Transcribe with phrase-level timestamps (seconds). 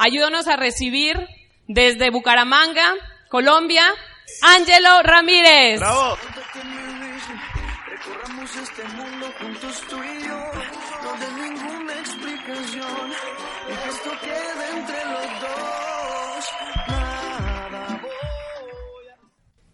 [0.00, 1.18] Ayúdanos a recibir
[1.66, 2.94] desde Bucaramanga,
[3.28, 3.82] Colombia,
[4.42, 5.80] Ángelo Ramírez.
[5.80, 6.16] ¡Bravo!
[7.90, 10.38] Recorramos este mundo juntos tú y yo,
[11.02, 13.10] no de ninguna explicación,
[13.66, 16.44] y que esto quede entre los dos.
[16.86, 18.00] Nada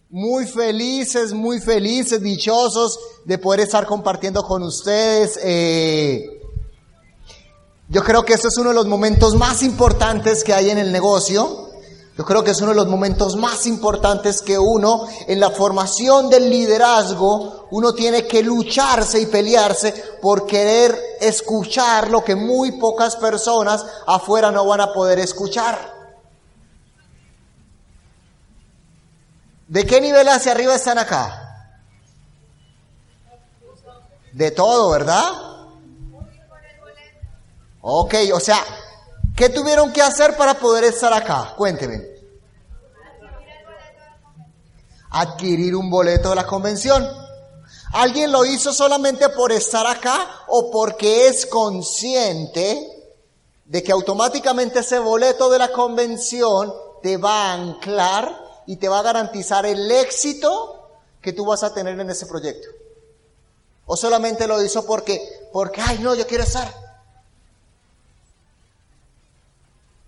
[0.08, 5.38] Muy felices, muy felices, dichosos de poder estar compartiendo con ustedes.
[5.44, 6.33] eh,
[7.88, 10.90] yo creo que este es uno de los momentos más importantes que hay en el
[10.90, 11.70] negocio.
[12.16, 16.30] Yo creo que es uno de los momentos más importantes que uno en la formación
[16.30, 23.16] del liderazgo, uno tiene que lucharse y pelearse por querer escuchar lo que muy pocas
[23.16, 25.92] personas afuera no van a poder escuchar.
[29.66, 31.40] ¿De qué nivel hacia arriba están acá?
[34.32, 35.53] De todo, ¿verdad?
[37.86, 38.64] Ok, o sea,
[39.36, 41.52] ¿qué tuvieron que hacer para poder estar acá?
[41.54, 42.02] Cuénteme.
[45.10, 47.06] Adquirir un boleto de la convención.
[47.92, 53.12] ¿Alguien lo hizo solamente por estar acá o porque es consciente
[53.66, 59.00] de que automáticamente ese boleto de la convención te va a anclar y te va
[59.00, 60.88] a garantizar el éxito
[61.20, 62.66] que tú vas a tener en ese proyecto?
[63.84, 65.20] ¿O solamente lo hizo porque,
[65.52, 66.83] porque, ay, no, yo quiero estar?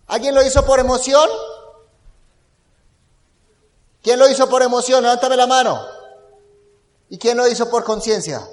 [0.06, 1.28] ¿Alguien lo hizo por emoción?
[4.02, 5.02] ¿Quién lo hizo por emoción?
[5.02, 5.84] Levántame la mano.
[7.08, 8.46] ¿Y quién lo hizo por conciencia?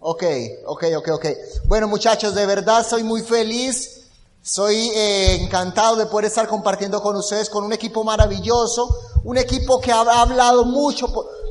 [0.00, 0.22] Ok,
[0.66, 1.26] ok, ok, ok.
[1.66, 3.98] Bueno muchachos, de verdad soy muy feliz.
[4.40, 9.78] Soy eh, encantado de poder estar compartiendo con ustedes, con un equipo maravilloso, un equipo
[9.78, 11.06] que ha hablado mucho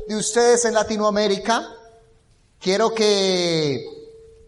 [0.08, 1.68] de ustedes en Latinoamérica.
[2.58, 3.86] Quiero que,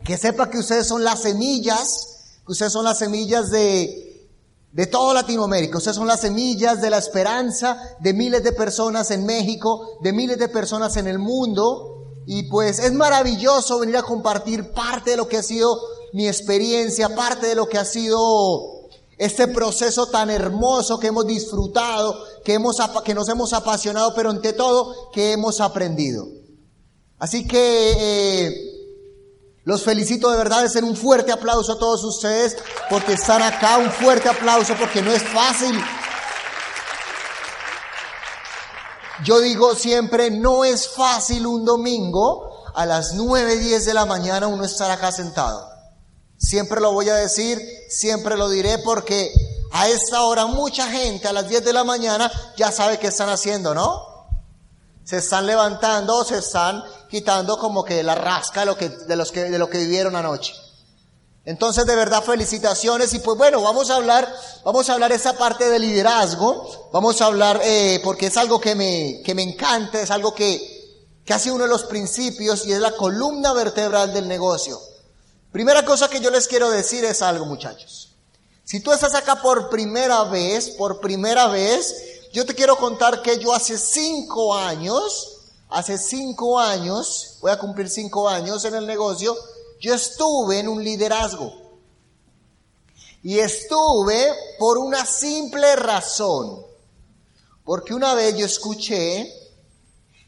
[0.04, 2.09] que sepa que ustedes son las semillas,
[2.50, 4.28] ustedes son las semillas de,
[4.72, 5.78] de toda Latinoamérica.
[5.78, 10.38] Ustedes son las semillas de la esperanza de miles de personas en México, de miles
[10.38, 11.96] de personas en el mundo.
[12.26, 15.80] Y pues es maravilloso venir a compartir parte de lo que ha sido
[16.12, 22.24] mi experiencia, parte de lo que ha sido este proceso tan hermoso que hemos disfrutado,
[22.44, 26.26] que, hemos, que nos hemos apasionado, pero ante todo que hemos aprendido.
[27.18, 28.69] Así que eh,
[29.70, 32.56] los felicito de verdad, es un fuerte aplauso a todos ustedes
[32.88, 35.80] porque están acá, un fuerte aplauso porque no es fácil.
[39.22, 44.48] Yo digo siempre, no es fácil un domingo a las 9, 10 de la mañana
[44.48, 45.68] uno estar acá sentado.
[46.36, 49.32] Siempre lo voy a decir, siempre lo diré porque
[49.70, 53.28] a esta hora mucha gente a las 10 de la mañana ya sabe qué están
[53.28, 54.09] haciendo, ¿no?
[55.10, 59.32] Se están levantando, se están quitando como que la rasca de lo que, de los
[59.32, 60.54] que, de lo que vivieron anoche.
[61.44, 63.12] Entonces, de verdad, felicitaciones.
[63.14, 64.32] Y pues bueno, vamos a hablar,
[64.64, 66.90] vamos a hablar esa parte de liderazgo.
[66.92, 71.18] Vamos a hablar, eh, porque es algo que me, que me encanta, es algo que,
[71.24, 74.78] que ha sido uno de los principios y es la columna vertebral del negocio.
[75.50, 78.14] Primera cosa que yo les quiero decir es algo, muchachos.
[78.62, 83.38] Si tú estás acá por primera vez, por primera vez, yo te quiero contar que
[83.38, 89.36] yo hace cinco años, hace cinco años, voy a cumplir cinco años en el negocio,
[89.80, 91.52] yo estuve en un liderazgo.
[93.22, 96.64] Y estuve por una simple razón.
[97.64, 99.32] Porque una vez yo escuché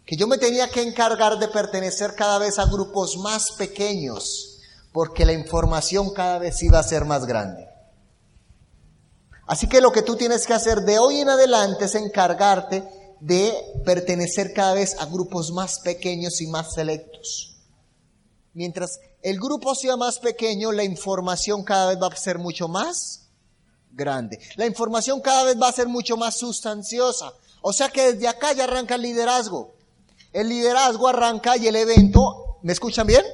[0.04, 4.58] que yo me tenía que encargar de pertenecer cada vez a grupos más pequeños,
[4.92, 7.71] porque la información cada vez iba a ser más grande.
[9.52, 12.88] Así que lo que tú tienes que hacer de hoy en adelante es encargarte
[13.20, 13.52] de
[13.84, 17.54] pertenecer cada vez a grupos más pequeños y más selectos.
[18.54, 23.28] Mientras el grupo sea más pequeño, la información cada vez va a ser mucho más
[23.90, 24.40] grande.
[24.56, 27.34] La información cada vez va a ser mucho más sustanciosa.
[27.60, 29.74] O sea que desde acá ya arranca el liderazgo.
[30.32, 33.26] El liderazgo arranca y el evento, ¿me escuchan bien?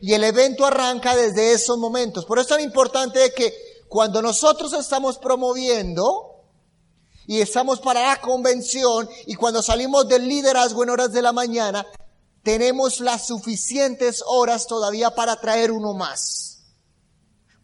[0.00, 2.24] Y el evento arranca desde esos momentos.
[2.24, 6.46] Por eso es tan importante que cuando nosotros estamos promoviendo
[7.26, 11.86] y estamos para la convención y cuando salimos del liderazgo en horas de la mañana,
[12.42, 16.62] tenemos las suficientes horas todavía para traer uno más.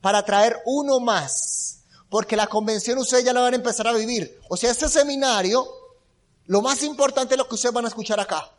[0.03, 1.85] Para traer uno más.
[2.11, 4.39] Porque la convención ustedes ya la van a empezar a vivir.
[4.51, 5.67] O sea, este seminario,
[6.45, 8.53] lo más importante es lo que ustedes van a escuchar acá.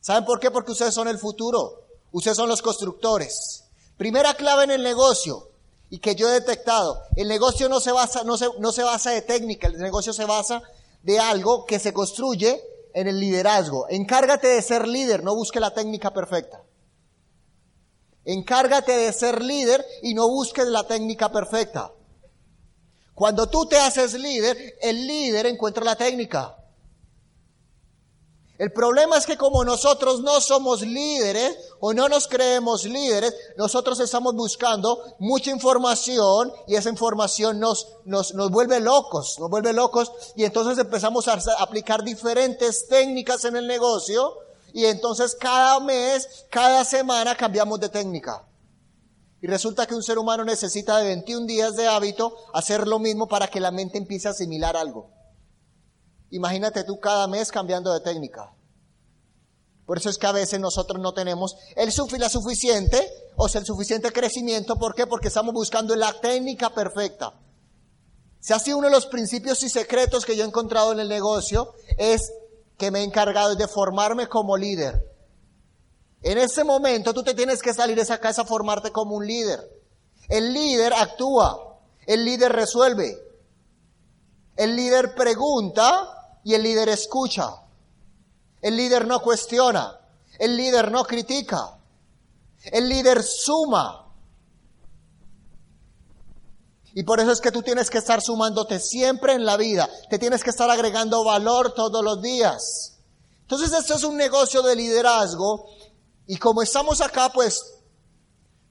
[0.00, 0.50] ¿Saben por qué?
[0.50, 1.86] Porque ustedes son el futuro.
[2.10, 3.62] Ustedes son los constructores.
[3.96, 5.47] Primera clave en el negocio
[5.90, 7.02] y que yo he detectado.
[7.16, 10.24] El negocio no se basa, no se, no se basa de técnica, el negocio se
[10.24, 10.62] basa
[11.02, 12.62] de algo que se construye
[12.94, 13.86] en el liderazgo.
[13.88, 16.62] Encárgate de ser líder, no busque la técnica perfecta.
[18.24, 21.92] Encárgate de ser líder y no busques la técnica perfecta.
[23.14, 26.57] Cuando tú te haces líder, el líder encuentra la técnica.
[28.58, 34.00] El problema es que como nosotros no somos líderes o no nos creemos líderes, nosotros
[34.00, 40.10] estamos buscando mucha información y esa información nos, nos, nos vuelve locos, nos vuelve locos
[40.34, 44.36] y entonces empezamos a aplicar diferentes técnicas en el negocio
[44.72, 48.44] y entonces cada mes, cada semana cambiamos de técnica.
[49.40, 53.28] Y resulta que un ser humano necesita de 21 días de hábito hacer lo mismo
[53.28, 55.17] para que la mente empiece a asimilar algo.
[56.30, 58.52] Imagínate tú cada mes cambiando de técnica.
[59.86, 63.66] Por eso es que a veces nosotros no tenemos el la suficiente, o sea, el
[63.66, 64.76] suficiente crecimiento.
[64.78, 65.06] ¿Por qué?
[65.06, 67.32] Porque estamos buscando la técnica perfecta.
[68.38, 71.08] Si ha sido uno de los principios y secretos que yo he encontrado en el
[71.08, 72.30] negocio, es
[72.76, 75.04] que me he encargado de formarme como líder.
[76.20, 79.26] En ese momento tú te tienes que salir de esa casa a formarte como un
[79.26, 79.60] líder.
[80.28, 83.18] El líder actúa, el líder resuelve,
[84.56, 86.17] el líder pregunta
[86.48, 87.56] y el líder escucha.
[88.62, 90.00] El líder no cuestiona,
[90.38, 91.78] el líder no critica,
[92.64, 94.06] el líder suma.
[96.94, 100.18] Y por eso es que tú tienes que estar sumándote siempre en la vida, te
[100.18, 102.94] tienes que estar agregando valor todos los días.
[103.42, 105.66] Entonces esto es un negocio de liderazgo
[106.26, 107.62] y como estamos acá, pues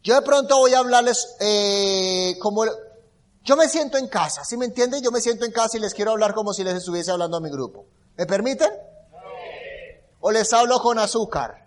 [0.02, 2.66] yo de pronto voy a hablarles eh, como
[3.48, 5.02] yo me siento en casa, ¿sí me entienden?
[5.02, 7.40] Yo me siento en casa y les quiero hablar como si les estuviese hablando a
[7.40, 7.86] mi grupo.
[8.18, 8.70] ¿Me permiten?
[10.20, 11.66] ¿O les hablo con azúcar?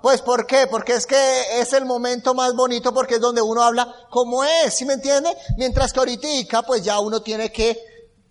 [0.00, 0.68] Pues ¿por qué?
[0.70, 4.72] Porque es que es el momento más bonito porque es donde uno habla como es,
[4.72, 5.36] ¿sí me entiende?
[5.56, 7.76] Mientras que ahorita pues ya uno tiene que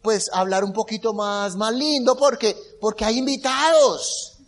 [0.01, 4.38] pues hablar un poquito más, más lindo porque, porque hay invitados.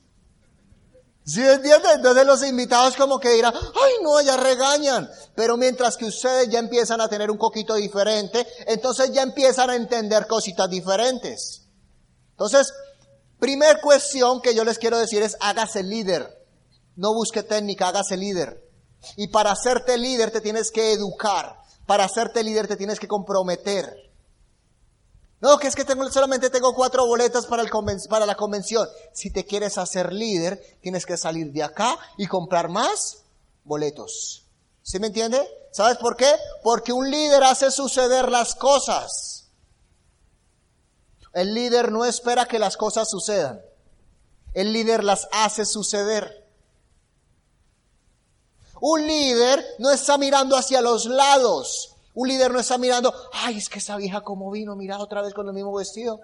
[1.24, 1.88] ¿Sí me entiende?
[1.96, 5.10] Entonces los invitados como que dirán, ay no, ya regañan.
[5.36, 9.76] Pero mientras que ustedes ya empiezan a tener un poquito diferente, entonces ya empiezan a
[9.76, 11.62] entender cositas diferentes.
[12.32, 12.74] Entonces,
[13.42, 16.30] Primer cuestión que yo les quiero decir es hágase líder.
[16.96, 18.64] No busque técnica, hágase líder.
[19.18, 21.56] Y para hacerte líder te tienes que educar.
[21.88, 23.96] Para hacerte líder te tienes que comprometer.
[25.42, 27.70] No, que es que solamente tengo cuatro boletas para, el
[28.08, 28.88] para la convención.
[29.12, 33.24] Si te quieres hacer líder, tienes que salir de acá y comprar más
[33.64, 34.46] boletos.
[34.84, 35.44] ¿Sí me entiende?
[35.72, 36.32] ¿Sabes por qué?
[36.62, 39.48] Porque un líder hace suceder las cosas.
[41.34, 43.62] El líder no espera que las cosas sucedan.
[44.54, 46.46] El líder las hace suceder.
[48.80, 51.91] Un líder no está mirando hacia los lados.
[52.14, 55.34] Un líder no está mirando, ay, es que esa vieja como vino, mira otra vez
[55.34, 56.20] con el mismo vestido.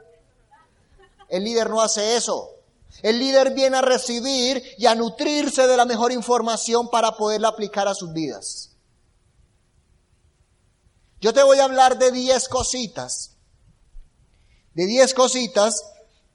[1.30, 2.52] El líder no hace eso.
[3.02, 7.88] El líder viene a recibir y a nutrirse de la mejor información para poderla aplicar
[7.88, 8.72] a sus vidas.
[11.20, 13.38] Yo te voy a hablar de 10 cositas
[14.78, 15.74] de 10 cositas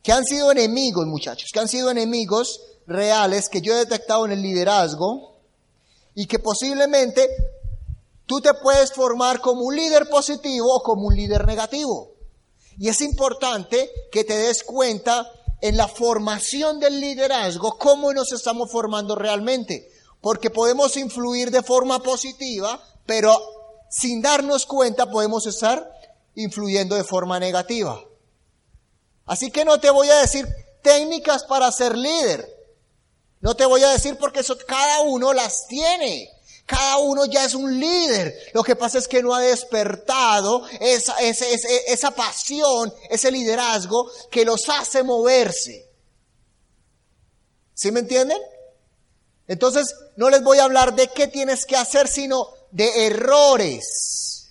[0.02, 4.32] que han sido enemigos, muchachos, que han sido enemigos reales que yo he detectado en
[4.32, 5.37] el liderazgo
[6.16, 7.28] y que posiblemente
[8.32, 12.14] tú te puedes formar como un líder positivo o como un líder negativo.
[12.79, 15.31] Y es importante que te des cuenta
[15.61, 19.87] en la formación del liderazgo cómo nos estamos formando realmente,
[20.23, 23.38] porque podemos influir de forma positiva, pero
[23.90, 25.93] sin darnos cuenta podemos estar
[26.35, 28.02] influyendo de forma negativa.
[29.26, 30.49] Así que no te voy a decir
[30.80, 32.49] técnicas para ser líder.
[33.42, 36.30] No te voy a decir porque eso cada uno las tiene.
[36.66, 38.35] Cada uno ya es un líder.
[38.54, 41.45] Lo que pasa es que no ha despertado esa, esa,
[41.87, 45.88] esa, pasión, ese liderazgo que los hace moverse.
[47.75, 48.38] ¿Sí me entienden?
[49.49, 54.49] Entonces, no les voy a hablar de qué tienes que hacer, sino de errores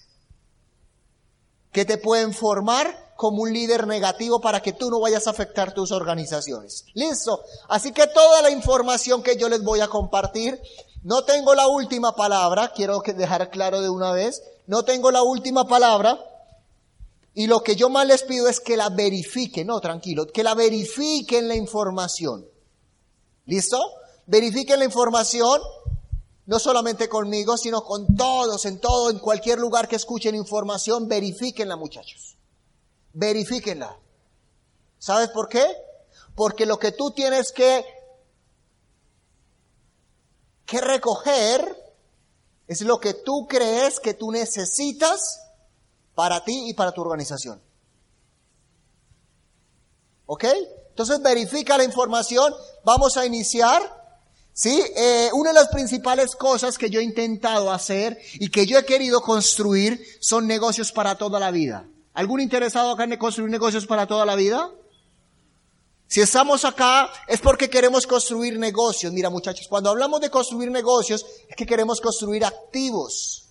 [1.71, 5.73] que te pueden formar como un líder negativo para que tú no vayas a afectar
[5.73, 6.85] tus organizaciones.
[6.93, 7.43] Listo.
[7.69, 10.59] Así que toda la información que yo les voy a compartir,
[11.03, 15.67] no tengo la última palabra, quiero dejar claro de una vez, no tengo la última
[15.67, 16.19] palabra.
[17.33, 20.53] Y lo que yo más les pido es que la verifiquen, no, tranquilo, que la
[20.53, 22.45] verifiquen la información.
[23.45, 23.79] ¿Listo?
[24.25, 25.61] Verifiquen la información,
[26.45, 31.77] no solamente conmigo, sino con todos, en todo, en cualquier lugar que escuchen información, verifiquenla
[31.77, 32.37] muchachos.
[33.13, 33.97] Verifíquenla.
[34.99, 35.65] ¿Sabes por qué?
[36.35, 37.85] Porque lo que tú tienes que,
[40.71, 41.75] que recoger
[42.65, 45.41] es lo que tú crees que tú necesitas
[46.15, 47.61] para ti y para tu organización.
[50.27, 50.45] ¿Ok?
[50.91, 52.53] Entonces verifica la información.
[52.85, 53.81] Vamos a iniciar.
[54.53, 54.81] ¿Sí?
[54.95, 58.85] Eh, una de las principales cosas que yo he intentado hacer y que yo he
[58.85, 61.85] querido construir son negocios para toda la vida.
[62.13, 64.71] ¿Algún interesado acá en construir negocios para toda la vida?
[66.11, 69.13] Si estamos acá es porque queremos construir negocios.
[69.13, 73.45] Mira muchachos, cuando hablamos de construir negocios es que queremos construir activos.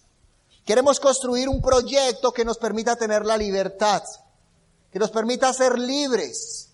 [0.67, 4.03] Queremos construir un proyecto que nos permita tener la libertad,
[4.93, 6.69] que nos permita ser libres,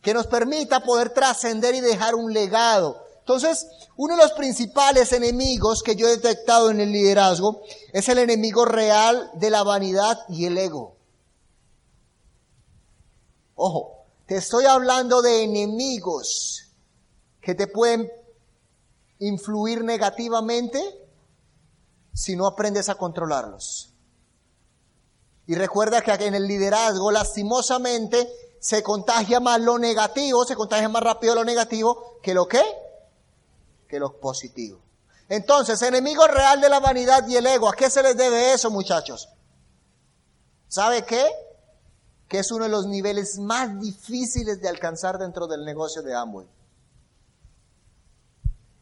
[0.00, 3.04] que nos permita poder trascender y dejar un legado.
[3.18, 3.66] Entonces,
[3.96, 8.64] uno de los principales enemigos que yo he detectado en el liderazgo es el enemigo
[8.64, 10.94] real de la vanidad y el ego.
[13.56, 16.68] Ojo, te estoy hablando de enemigos
[17.40, 18.10] que te pueden
[19.18, 20.80] influir negativamente
[22.14, 23.92] si no aprendes a controlarlos.
[25.46, 28.28] Y recuerda que en el liderazgo, lastimosamente,
[28.60, 32.62] se contagia más lo negativo, se contagia más rápido lo negativo que lo que,
[33.88, 34.80] que lo positivo.
[35.28, 38.70] Entonces, enemigo real de la vanidad y el ego, ¿a qué se les debe eso,
[38.70, 39.28] muchachos?
[40.68, 41.26] ¿Sabe qué?
[42.32, 46.46] Que es uno de los niveles más difíciles de alcanzar dentro del negocio de Amway.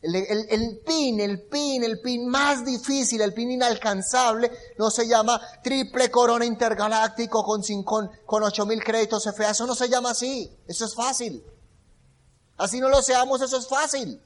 [0.02, 6.12] El, pin, el pin, el pin más difícil, el pin inalcanzable, no se llama triple
[6.12, 9.50] corona intergaláctico con, con, con 8 mil créditos FA.
[9.50, 10.48] Eso no se llama así.
[10.68, 11.44] Eso es fácil.
[12.56, 14.22] Así no lo seamos, eso es fácil.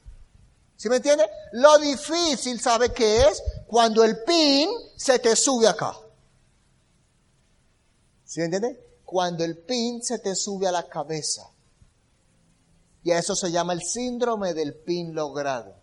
[0.75, 1.27] ¿Sí me entiende?
[1.53, 3.41] Lo difícil, ¿sabe qué es?
[3.65, 5.97] Cuando el pin se te sube acá.
[8.23, 8.84] ¿Sí me entiende?
[9.05, 11.49] Cuando el pin se te sube a la cabeza.
[13.03, 15.75] Y a eso se llama el síndrome del pin logrado.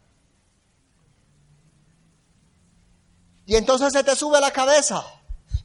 [3.46, 5.04] Y entonces se te sube a la cabeza.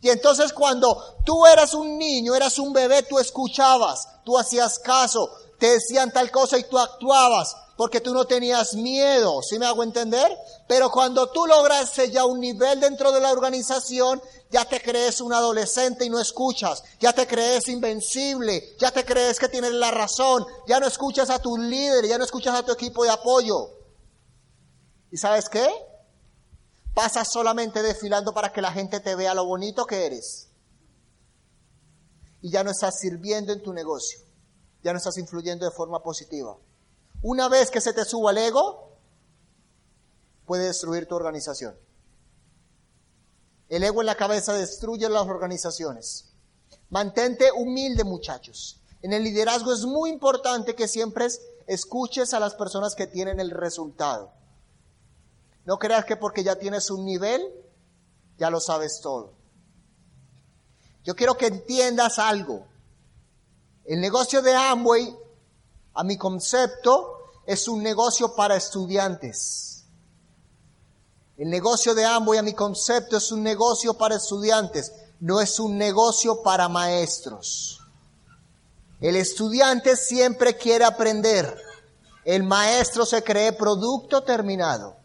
[0.01, 5.29] Y entonces cuando tú eras un niño, eras un bebé, tú escuchabas, tú hacías caso,
[5.57, 9.83] te decían tal cosa y tú actuabas porque tú no tenías miedo, ¿sí me hago
[9.83, 10.35] entender?
[10.67, 14.19] Pero cuando tú lograste ya un nivel dentro de la organización,
[14.49, 19.37] ya te crees un adolescente y no escuchas, ya te crees invencible, ya te crees
[19.37, 22.71] que tienes la razón, ya no escuchas a tu líder, ya no escuchas a tu
[22.71, 23.69] equipo de apoyo.
[25.11, 25.69] ¿Y sabes qué?
[26.95, 30.49] Pasas solamente desfilando para que la gente te vea lo bonito que eres.
[32.41, 34.19] Y ya no estás sirviendo en tu negocio,
[34.83, 36.57] ya no estás influyendo de forma positiva.
[37.21, 38.97] Una vez que se te suba el ego,
[40.45, 41.75] puede destruir tu organización.
[43.69, 46.31] El ego en la cabeza destruye las organizaciones.
[46.89, 48.81] Mantente humilde, muchachos.
[49.01, 51.27] En el liderazgo es muy importante que siempre
[51.67, 54.31] escuches a las personas que tienen el resultado.
[55.65, 57.41] No creas que porque ya tienes un nivel,
[58.37, 59.33] ya lo sabes todo.
[61.03, 62.65] Yo quiero que entiendas algo.
[63.85, 65.15] El negocio de Amway
[65.97, 69.83] a mi concepto, es un negocio para estudiantes.
[71.37, 75.75] El negocio de Amway, a mi concepto, es un negocio para estudiantes, no es un
[75.75, 77.79] negocio para maestros.
[79.01, 81.57] El estudiante siempre quiere aprender.
[82.25, 84.97] El maestro se cree producto terminado.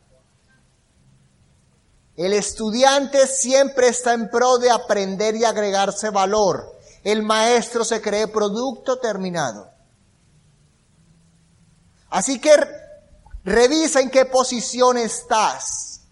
[2.17, 6.71] El estudiante siempre está en pro de aprender y agregarse valor.
[7.03, 9.72] El maestro se cree producto terminado.
[12.13, 12.55] Así que
[13.43, 16.03] revisa en qué posición estás.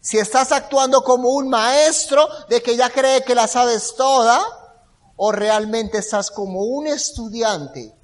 [0.00, 4.40] Si estás actuando como un maestro de que ya cree que la sabes toda,
[5.16, 7.94] o realmente estás como un estudiante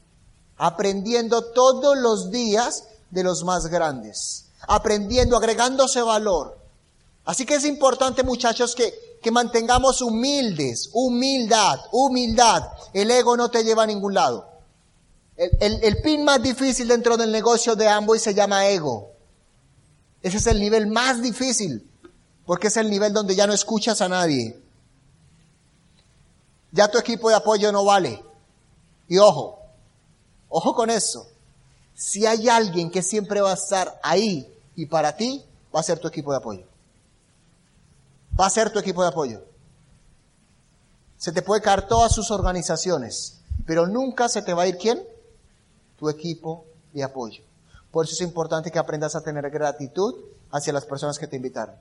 [0.59, 6.59] aprendiendo todos los días de los más grandes, aprendiendo, agregándose valor.
[7.25, 12.65] Así que es importante, muchachos, que, que mantengamos humildes, humildad, humildad.
[12.93, 14.56] El ego no te lleva a ningún lado.
[15.37, 19.13] El, pin más difícil dentro del negocio de Amway se llama ego.
[20.23, 21.91] Ese es el nivel más difícil,
[22.47, 24.59] porque es el nivel donde ya no escuchas a nadie.
[26.73, 28.25] Ya tu equipo de apoyo no vale.
[29.09, 29.59] Y ojo,
[30.49, 31.29] ojo con eso.
[31.95, 35.99] Si hay alguien que siempre va a estar ahí y para ti, va a ser
[35.99, 36.67] tu equipo de apoyo.
[38.39, 39.45] Va a ser tu equipo de apoyo.
[41.19, 45.16] Se te puede caer todas sus organizaciones, pero nunca se te va a ir quién?
[45.99, 47.43] Tu equipo de apoyo.
[47.91, 50.15] Por eso es importante que aprendas a tener gratitud
[50.51, 51.75] hacia las personas que te invitaron.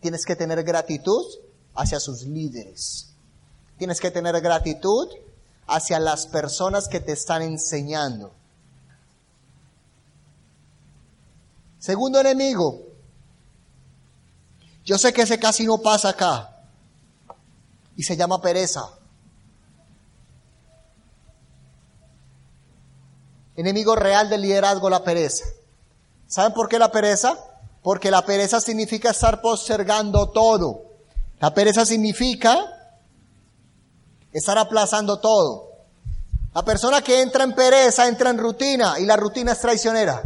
[0.00, 1.24] Tienes que tener gratitud
[1.74, 3.10] hacia sus líderes.
[3.78, 5.08] Tienes que tener gratitud
[5.66, 8.32] hacia las personas que te están enseñando.
[11.78, 12.82] Segundo enemigo.
[14.84, 16.64] Yo sé que ese casi no pasa acá.
[17.96, 18.97] Y se llama pereza.
[23.58, 25.44] Enemigo real del liderazgo, la pereza.
[26.28, 27.36] ¿Saben por qué la pereza?
[27.82, 30.84] Porque la pereza significa estar postergando todo.
[31.40, 32.56] La pereza significa
[34.32, 35.72] estar aplazando todo.
[36.54, 40.22] La persona que entra en pereza entra en rutina y la rutina es traicionera.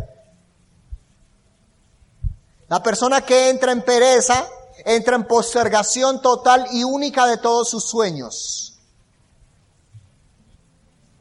[2.69, 4.47] La persona que entra en pereza
[4.85, 8.72] entra en postergación total y única de todos sus sueños.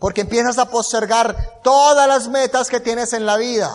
[0.01, 3.71] Porque empiezas a postergar todas las metas que tienes en la vida.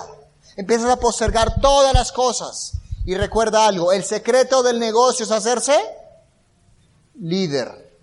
[0.56, 2.72] Empiezas a postergar todas las cosas.
[3.04, 5.78] Y recuerda algo, el secreto del negocio es hacerse
[7.20, 7.96] líder.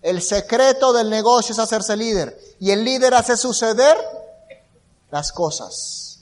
[0.00, 2.40] El secreto del negocio es hacerse líder.
[2.60, 3.98] Y el líder hace suceder
[5.10, 6.20] las cosas.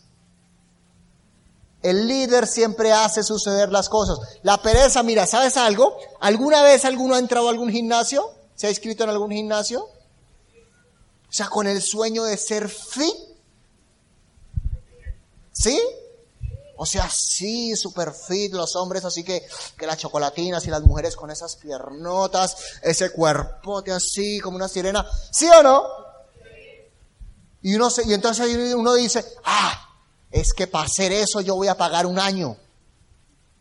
[1.82, 4.18] El líder siempre hace suceder las cosas.
[4.42, 5.96] La pereza, mira, ¿sabes algo?
[6.18, 8.28] ¿Alguna vez alguno ha entrado a algún gimnasio?
[8.56, 9.88] ¿Se ha inscrito en algún gimnasio?
[11.36, 13.14] Sea, con el sueño de ser fit.
[15.52, 15.78] ¿Sí?
[16.76, 21.14] O sea, sí, super fit los hombres, así que, que las chocolatinas y las mujeres
[21.14, 25.06] con esas piernotas, ese cuerpote así, como una sirena.
[25.30, 25.86] ¿Sí o no?
[27.60, 29.90] Y, uno y entonces uno dice, ah,
[30.30, 32.56] es que para hacer eso yo voy a pagar un año.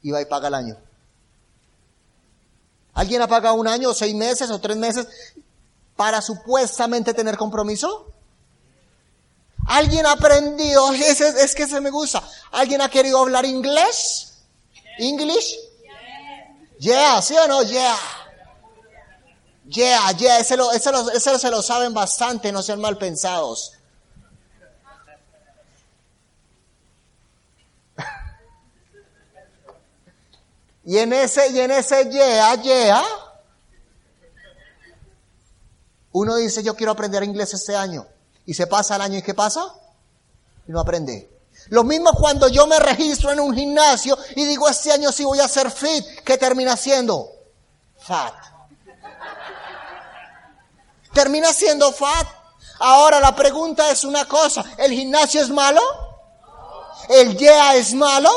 [0.01, 0.77] Y va y paga el año.
[2.93, 5.05] ¿Alguien ha pagado un año, seis meses, o tres meses?
[5.95, 8.11] Para supuestamente tener compromiso?
[9.67, 10.93] ¿Alguien ha aprendido?
[10.93, 12.21] Es, es, que se me gusta.
[12.51, 14.33] ¿Alguien ha querido hablar inglés?
[14.99, 15.55] ¿English?
[16.79, 17.63] Yeah, ¿sí o no?
[17.63, 17.97] Yeah.
[19.67, 23.73] Yeah, yeah, ese, lo, ese, lo, ese se lo saben bastante, no sean mal pensados.
[30.85, 33.03] y en ese, y en ese yeah, yeah,
[36.17, 38.07] uno dice, yo quiero aprender inglés este año.
[38.45, 39.75] Y se pasa el año y ¿qué pasa?
[40.65, 41.29] Y no aprende.
[41.67, 45.41] Lo mismo cuando yo me registro en un gimnasio y digo, este año sí voy
[45.41, 46.05] a ser fit.
[46.23, 47.29] ¿Qué termina siendo?
[47.99, 48.33] Fat.
[51.13, 52.27] Termina siendo fat.
[52.79, 54.63] Ahora la pregunta es una cosa.
[54.77, 55.81] ¿El gimnasio es malo?
[57.09, 58.31] ¿El yeah es malo?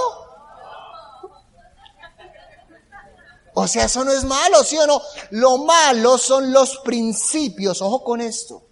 [3.60, 5.02] O sea, eso no es malo, ¿sí o no?
[5.30, 8.62] Lo malo son los principios, ojo con esto,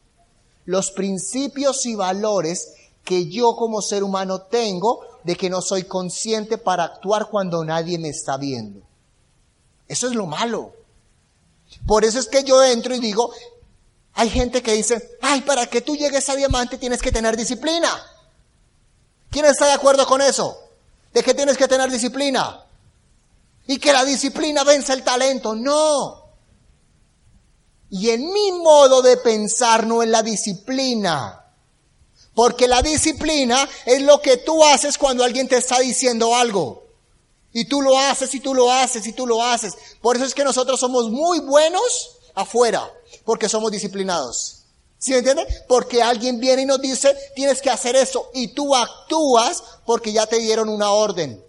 [0.65, 2.73] los principios y valores
[3.03, 7.99] que yo como ser humano tengo de que no soy consciente para actuar cuando nadie
[7.99, 8.81] me está viendo.
[9.89, 10.73] Eso es lo malo.
[11.85, 13.33] Por eso es que yo entro y digo,
[14.15, 17.91] hay gente que dice, ay, para que tú llegues a diamante tienes que tener disciplina.
[19.31, 20.57] ¿Quién está de acuerdo con eso?
[21.13, 22.66] ¿De qué tienes que tener disciplina?
[23.67, 25.55] Y que la disciplina vence el talento.
[25.55, 26.27] No.
[27.91, 31.43] Y en mi modo de pensar no es la disciplina.
[32.35, 36.85] Porque la disciplina es lo que tú haces cuando alguien te está diciendo algo.
[37.53, 39.73] Y tú lo haces y tú lo haces y tú lo haces.
[40.03, 42.93] Por eso es que nosotros somos muy buenos afuera.
[43.25, 44.65] Porque somos disciplinados.
[44.99, 45.47] ¿Sí me entiende?
[45.67, 48.31] Porque alguien viene y nos dice, tienes que hacer eso.
[48.35, 51.46] Y tú actúas porque ya te dieron una orden.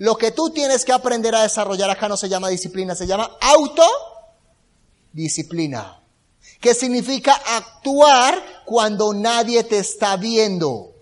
[0.00, 3.36] Lo que tú tienes que aprender a desarrollar acá no se llama disciplina, se llama
[5.12, 6.02] autodisciplina.
[6.58, 10.94] Que significa actuar cuando nadie te está viendo.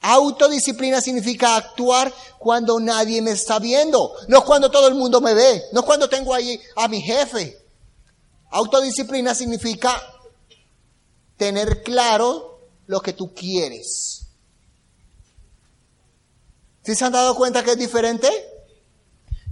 [0.00, 4.10] Autodisciplina significa actuar cuando nadie me está viendo.
[4.26, 5.64] No cuando todo el mundo me ve.
[5.72, 7.58] No cuando tengo ahí a mi jefe.
[8.52, 10.00] Autodisciplina significa
[11.36, 14.15] tener claro lo que tú quieres.
[16.86, 18.30] ¿Sí se han dado cuenta que es diferente?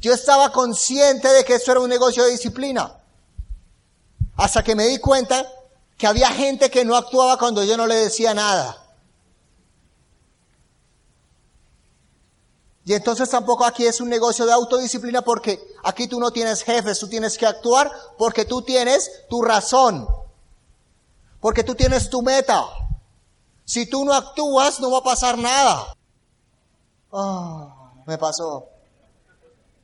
[0.00, 2.96] Yo estaba consciente de que esto era un negocio de disciplina.
[4.36, 5.44] Hasta que me di cuenta
[5.98, 8.80] que había gente que no actuaba cuando yo no le decía nada.
[12.84, 17.00] Y entonces tampoco aquí es un negocio de autodisciplina porque aquí tú no tienes jefes,
[17.00, 20.06] tú tienes que actuar porque tú tienes tu razón,
[21.40, 22.64] porque tú tienes tu meta.
[23.64, 25.94] Si tú no actúas no va a pasar nada.
[27.16, 28.68] Oh, me pasó.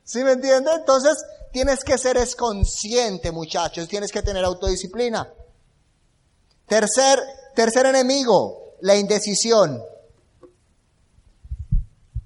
[0.03, 0.69] ¿Sí me entiende?
[0.75, 1.17] Entonces,
[1.53, 3.87] tienes que ser consciente, muchachos.
[3.87, 5.31] Tienes que tener autodisciplina.
[6.67, 7.19] Tercer,
[7.55, 9.81] tercer enemigo, la indecisión.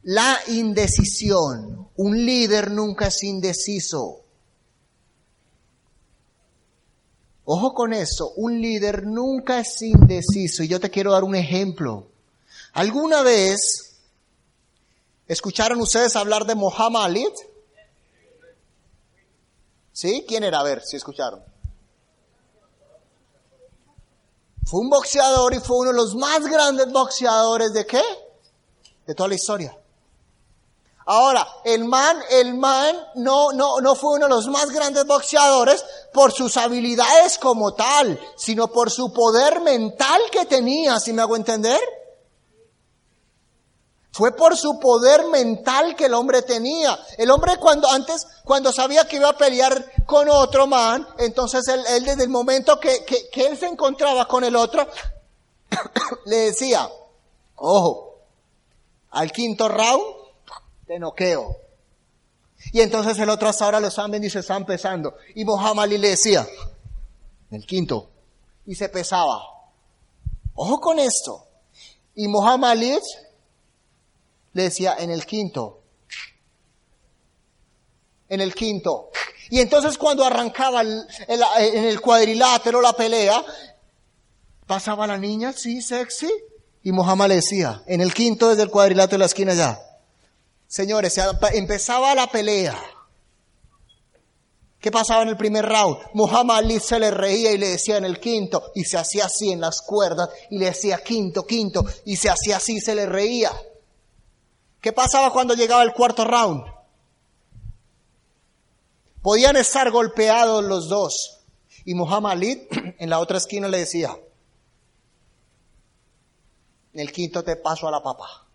[0.02, 1.88] La indecisión.
[1.98, 4.22] Un líder nunca es indeciso.
[7.44, 10.64] Ojo con eso, un líder nunca es indeciso.
[10.64, 12.08] Y yo te quiero dar un ejemplo.
[12.74, 13.85] ¿Alguna vez
[15.28, 17.28] ¿Escucharon ustedes hablar de Muhammad Ali?
[19.92, 20.24] ¿Sí?
[20.28, 20.60] ¿Quién era?
[20.60, 21.44] A ver, si escucharon.
[24.66, 28.02] Fue un boxeador y fue uno de los más grandes boxeadores de qué?
[29.06, 29.78] De toda la historia.
[31.08, 35.86] Ahora, el man, el man no, no, no fue uno de los más grandes boxeadores
[36.12, 41.36] por sus habilidades como tal, sino por su poder mental que tenía, si me hago
[41.36, 41.80] entender?
[44.16, 46.98] Fue por su poder mental que el hombre tenía.
[47.18, 52.06] El hombre cuando antes, cuando sabía que iba a pelear con otro man, entonces él,
[52.06, 54.88] desde el momento que, que, él se encontraba con el otro,
[56.28, 56.90] le decía,
[57.58, 58.20] ojo,
[59.12, 60.06] al quinto round,
[60.88, 61.58] te noqueo.
[62.72, 65.18] Y entonces el otro hasta ahora lo están y se está empezando.
[65.36, 66.48] Y Mohamed Ali le decía,
[67.52, 68.08] el quinto,
[68.66, 69.42] y se pesaba.
[70.54, 71.48] Ojo con esto.
[72.16, 73.00] Y Mohamed Ali
[74.56, 75.82] le decía, en el quinto,
[78.30, 79.10] en el quinto.
[79.50, 83.44] Y entonces cuando arrancaba en el cuadrilátero la pelea,
[84.66, 86.32] pasaba la niña, sí, sexy,
[86.84, 89.78] y Mohamed le decía, en el quinto desde el cuadrilátero de la esquina ya.
[90.68, 91.20] Señores,
[91.52, 92.82] empezaba la pelea.
[94.80, 95.98] ¿Qué pasaba en el primer round?
[96.14, 99.52] Muhammad Ali se le reía y le decía en el quinto, y se hacía así
[99.52, 103.52] en las cuerdas, y le decía quinto, quinto, y se hacía así, se le reía.
[104.86, 106.64] ¿Qué pasaba cuando llegaba el cuarto round?
[109.20, 111.40] Podían estar golpeados los dos.
[111.86, 112.68] Y Muhammad Ali
[113.00, 114.16] en la otra esquina le decía,
[116.94, 118.46] en el quinto te paso a la papa.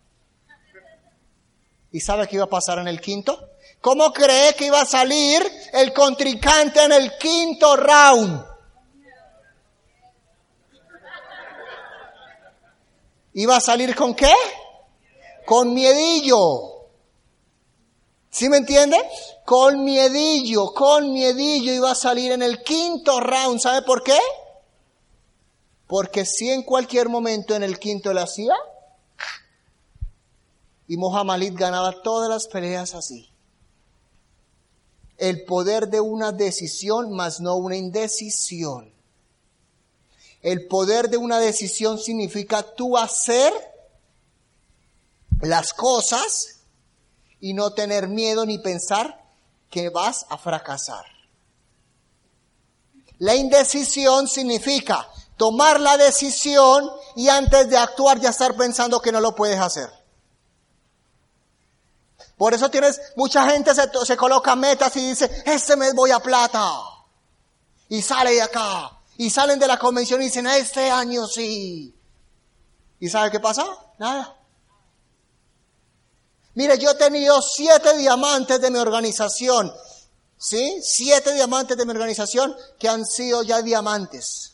[1.91, 3.49] ¿Y sabe qué iba a pasar en el quinto?
[3.81, 8.45] ¿Cómo cree que iba a salir el contrincante en el quinto round?
[13.33, 14.33] ¿Iba a salir con qué?
[15.51, 16.87] Con miedillo.
[18.29, 18.95] ¿Sí me entiende?
[19.43, 23.59] Con miedillo, con miedillo iba a salir en el quinto round.
[23.59, 24.17] ¿Sabe por qué?
[25.87, 28.53] Porque si en cualquier momento en el quinto le hacía,
[30.87, 33.29] y Mohamed ganaba todas las peleas así.
[35.17, 38.93] El poder de una decisión, más no una indecisión.
[40.41, 43.70] El poder de una decisión significa tú hacer
[45.41, 46.61] las cosas
[47.39, 49.23] y no tener miedo ni pensar
[49.69, 51.05] que vas a fracasar.
[53.17, 59.19] La indecisión significa tomar la decisión y antes de actuar ya estar pensando que no
[59.19, 59.89] lo puedes hacer.
[62.37, 66.19] Por eso tienes, mucha gente se, se coloca metas y dice, este mes voy a
[66.19, 66.71] plata.
[67.89, 68.97] Y sale de acá.
[69.17, 71.95] Y salen de la convención y dicen, este año sí.
[72.99, 73.63] ¿Y sabe qué pasa?
[73.99, 74.40] Nada.
[76.55, 79.71] Mire, yo he tenido siete diamantes de mi organización.
[80.37, 80.81] ¿Sí?
[80.83, 84.53] Siete diamantes de mi organización que han sido ya diamantes.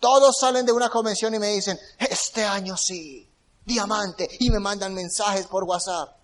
[0.00, 3.30] Todos salen de una convención y me dicen, este año sí,
[3.64, 4.28] diamante.
[4.40, 6.16] Y me mandan mensajes por WhatsApp.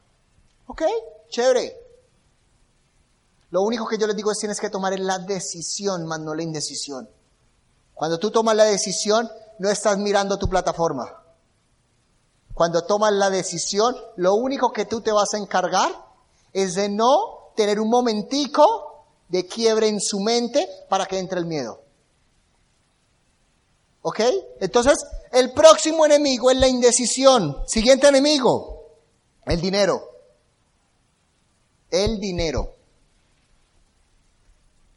[0.66, 0.82] Ok,
[1.28, 1.76] chévere.
[3.50, 6.42] Lo único que yo les digo es tienes que tomar la decisión, más no la
[6.42, 7.08] indecisión.
[7.94, 11.22] Cuando tú tomas la decisión, no estás mirando tu plataforma.
[12.56, 15.90] Cuando tomas la decisión, lo único que tú te vas a encargar
[16.54, 21.44] es de no tener un momentico de quiebre en su mente para que entre el
[21.44, 21.82] miedo.
[24.00, 24.20] ¿Ok?
[24.58, 27.58] Entonces, el próximo enemigo es la indecisión.
[27.66, 28.86] Siguiente enemigo,
[29.44, 30.00] el dinero.
[31.90, 32.74] El dinero.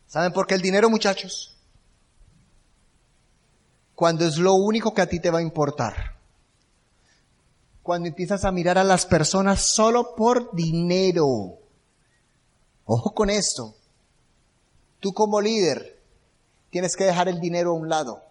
[0.08, 1.58] ¿Saben por qué el dinero, muchachos?
[3.96, 6.19] Cuando es lo único que a ti te va a importar.
[7.90, 11.58] Cuando empiezas a mirar a las personas solo por dinero.
[12.86, 13.74] Ojo con esto.
[15.00, 16.00] Tú como líder
[16.70, 18.22] tienes que dejar el dinero a un lado.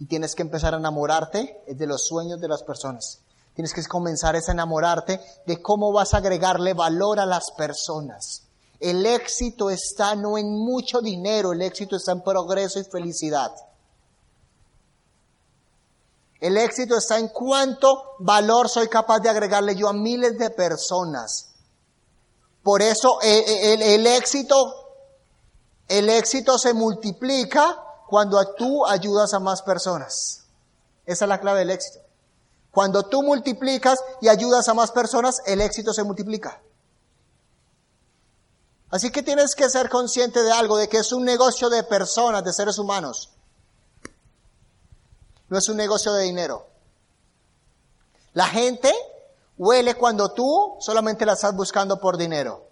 [0.00, 3.20] Y tienes que empezar a enamorarte de los sueños de las personas.
[3.54, 8.48] Tienes que comenzar a enamorarte de cómo vas a agregarle valor a las personas.
[8.80, 13.52] El éxito está no en mucho dinero, el éxito está en progreso y felicidad.
[16.42, 21.52] El éxito está en cuánto valor soy capaz de agregarle yo a miles de personas.
[22.64, 24.56] Por eso el, el, el éxito,
[25.86, 27.78] el éxito se multiplica
[28.08, 30.42] cuando tú ayudas a más personas.
[31.06, 32.00] Esa es la clave del éxito.
[32.72, 36.60] Cuando tú multiplicas y ayudas a más personas, el éxito se multiplica.
[38.90, 42.42] Así que tienes que ser consciente de algo, de que es un negocio de personas,
[42.42, 43.31] de seres humanos.
[45.52, 46.66] No es un negocio de dinero.
[48.32, 48.90] La gente
[49.58, 52.68] huele cuando tú solamente la estás buscando por dinero.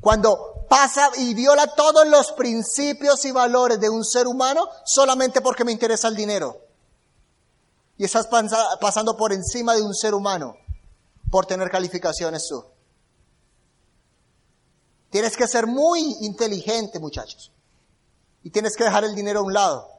[0.00, 5.62] Cuando pasa y viola todos los principios y valores de un ser humano solamente porque
[5.64, 6.60] me interesa el dinero.
[7.98, 8.26] Y estás
[8.80, 10.56] pasando por encima de un ser humano
[11.30, 12.64] por tener calificaciones tú.
[15.10, 17.52] Tienes que ser muy inteligente, muchachos.
[18.42, 19.89] Y tienes que dejar el dinero a un lado.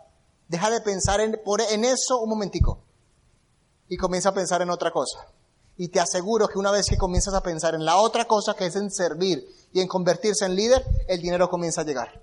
[0.51, 2.79] Deja de pensar en, eso un momentico.
[3.87, 5.25] Y comienza a pensar en otra cosa.
[5.77, 8.65] Y te aseguro que una vez que comienzas a pensar en la otra cosa que
[8.65, 12.21] es en servir y en convertirse en líder, el dinero comienza a llegar.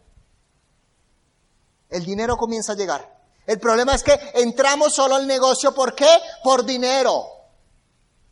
[1.89, 3.19] El dinero comienza a llegar.
[3.47, 6.21] El problema es que entramos solo al negocio, ¿por qué?
[6.45, 7.25] Por dinero.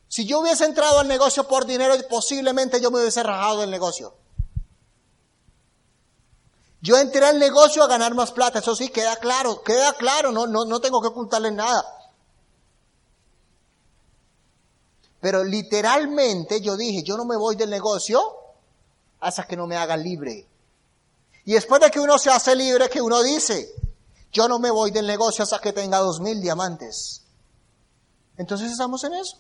[0.09, 4.13] Si yo hubiese entrado al negocio por dinero, posiblemente yo me hubiese rajado del negocio.
[6.87, 10.47] Yo entré al negocio a ganar más plata, eso sí, queda claro, queda claro, no,
[10.47, 11.85] no, no tengo que ocultarles nada.
[15.21, 18.21] Pero literalmente yo dije, yo no me voy del negocio
[19.19, 20.47] hasta que no me haga libre.
[21.45, 23.69] Y después de que uno se hace libre, que uno dice,
[24.31, 27.25] yo no me voy del negocio hasta que tenga dos mil diamantes.
[28.37, 29.39] Entonces estamos en eso.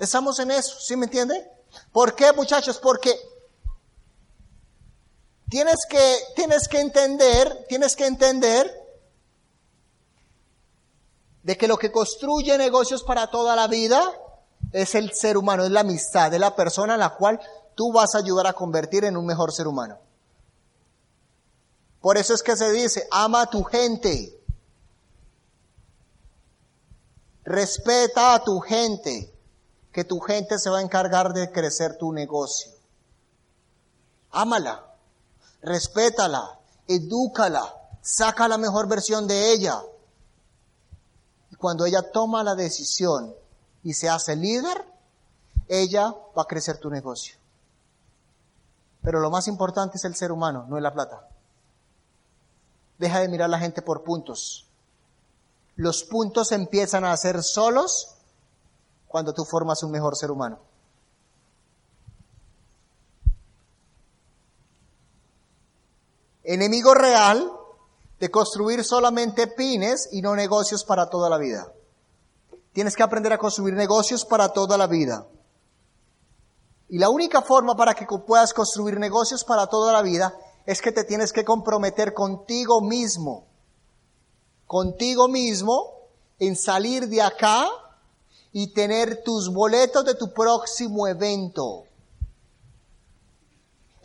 [0.00, 1.48] Estamos en eso, ¿sí me entiende?
[1.92, 2.78] ¿Por qué, muchachos?
[2.78, 3.35] Porque
[5.48, 8.70] tienes que, tienes que entender, tienes que entender
[11.42, 14.02] de que lo que construye negocios para toda la vida
[14.72, 17.40] es el ser humano, es la amistad, es la persona a la cual
[17.74, 19.98] tú vas a ayudar a convertir en un mejor ser humano.
[22.00, 24.36] Por eso es que se dice, ama a tu gente,
[27.44, 29.32] respeta a tu gente,
[29.92, 32.72] que tu gente se va a encargar de crecer tu negocio.
[34.30, 34.85] Ámala,
[35.62, 39.80] respétala, edúcala, saca la mejor versión de ella.
[41.50, 43.34] Y cuando ella toma la decisión
[43.82, 44.84] y se hace líder,
[45.68, 47.36] ella va a crecer tu negocio.
[49.02, 51.28] Pero lo más importante es el ser humano, no es la plata.
[52.98, 54.66] Deja de mirar a la gente por puntos.
[55.76, 58.16] Los puntos empiezan a ser solos
[59.06, 60.58] cuando tú formas un mejor ser humano.
[66.48, 67.50] Enemigo real
[68.20, 71.72] de construir solamente pines y no negocios para toda la vida.
[72.72, 75.26] Tienes que aprender a construir negocios para toda la vida.
[76.88, 80.32] Y la única forma para que puedas construir negocios para toda la vida
[80.66, 83.48] es que te tienes que comprometer contigo mismo,
[84.66, 85.96] contigo mismo,
[86.38, 87.68] en salir de acá
[88.52, 91.85] y tener tus boletos de tu próximo evento,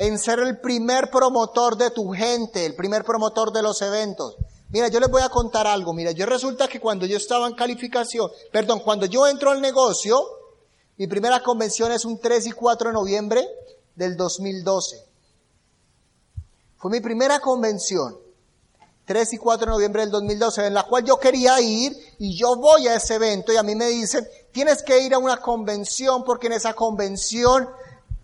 [0.01, 4.35] en ser el primer promotor de tu gente, el primer promotor de los eventos.
[4.69, 5.93] Mira, yo les voy a contar algo.
[5.93, 10.19] Mira, yo resulta que cuando yo estaba en calificación, perdón, cuando yo entro al negocio,
[10.97, 13.47] mi primera convención es un 3 y 4 de noviembre
[13.93, 15.05] del 2012.
[16.77, 18.17] Fue mi primera convención,
[19.05, 22.55] 3 y 4 de noviembre del 2012, en la cual yo quería ir y yo
[22.55, 26.23] voy a ese evento y a mí me dicen, tienes que ir a una convención
[26.23, 27.69] porque en esa convención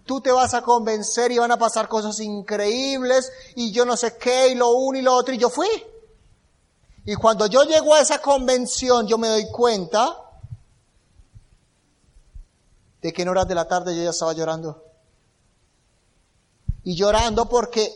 [0.08, 4.18] tú te vas a convencer y van a pasar cosas increíbles y yo no sé
[4.18, 5.68] qué y lo uno y lo otro y yo fui.
[7.06, 10.18] Y cuando yo llego a esa convención yo me doy cuenta
[13.02, 14.84] de que en horas de la tarde yo ya estaba llorando.
[16.84, 17.94] Y llorando porque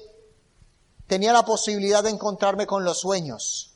[1.07, 3.73] tenía la posibilidad de encontrarme con los sueños.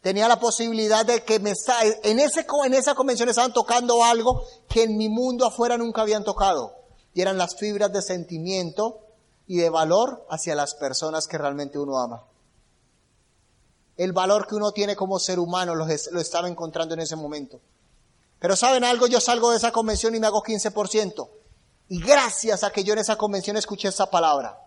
[0.00, 4.84] Tenía la posibilidad de que me en, ese, en esa convención estaban tocando algo que
[4.84, 6.77] en mi mundo afuera nunca habían tocado.
[7.20, 9.00] Eran las fibras de sentimiento
[9.46, 12.22] y de valor hacia las personas que realmente uno ama.
[13.96, 17.60] El valor que uno tiene como ser humano lo, lo estaba encontrando en ese momento.
[18.38, 21.28] Pero saben algo, yo salgo de esa convención y me hago 15%.
[21.88, 24.58] Y gracias a que yo en esa convención escuché esa palabra.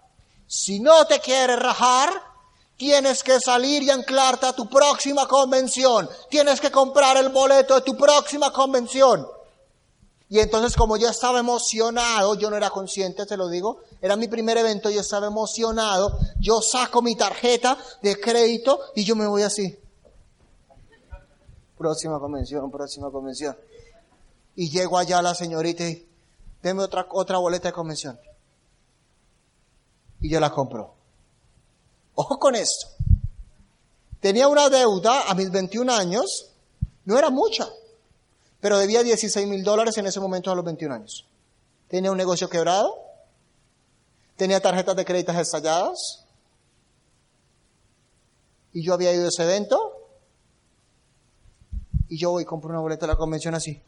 [0.47, 2.09] Si no te quieres rajar,
[2.75, 6.09] tienes que salir y anclarte a tu próxima convención.
[6.29, 9.27] Tienes que comprar el boleto de tu próxima convención.
[10.31, 14.29] Y entonces como yo estaba emocionado, yo no era consciente, te lo digo, era mi
[14.29, 19.43] primer evento, yo estaba emocionado, yo saco mi tarjeta de crédito y yo me voy
[19.43, 19.77] así.
[21.77, 23.57] Próxima convención, próxima convención.
[24.55, 26.07] Y llego allá la señorita y
[26.63, 28.17] deme otra, otra boleta de convención.
[30.21, 30.93] Y yo la compro.
[32.15, 32.87] Ojo con esto.
[34.21, 36.53] Tenía una deuda a mis 21 años,
[37.03, 37.67] no era mucha,
[38.61, 41.27] pero debía 16 mil dólares en ese momento a los 21 años.
[41.87, 42.95] Tenía un negocio quebrado,
[44.37, 46.25] tenía tarjetas de créditos estalladas,
[48.71, 49.97] y yo había ido a ese evento,
[52.07, 53.81] y yo voy y compro una boleta de la convención así.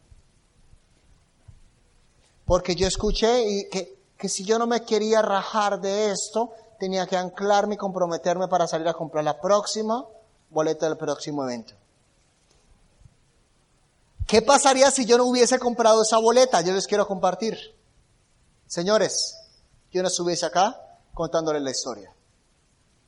[2.45, 7.05] Porque yo escuché y que, que si yo no me quería rajar de esto, tenía
[7.05, 10.05] que anclarme y comprometerme para salir a comprar la próxima
[10.49, 11.73] boleta del próximo evento.
[14.27, 16.62] ¿Qué pasaría si yo no hubiese comprado esa boleta?
[16.62, 17.57] Yo les quiero compartir.
[18.67, 19.38] Señores,
[19.91, 20.79] yo no estuviese acá
[21.13, 22.13] contándoles la historia.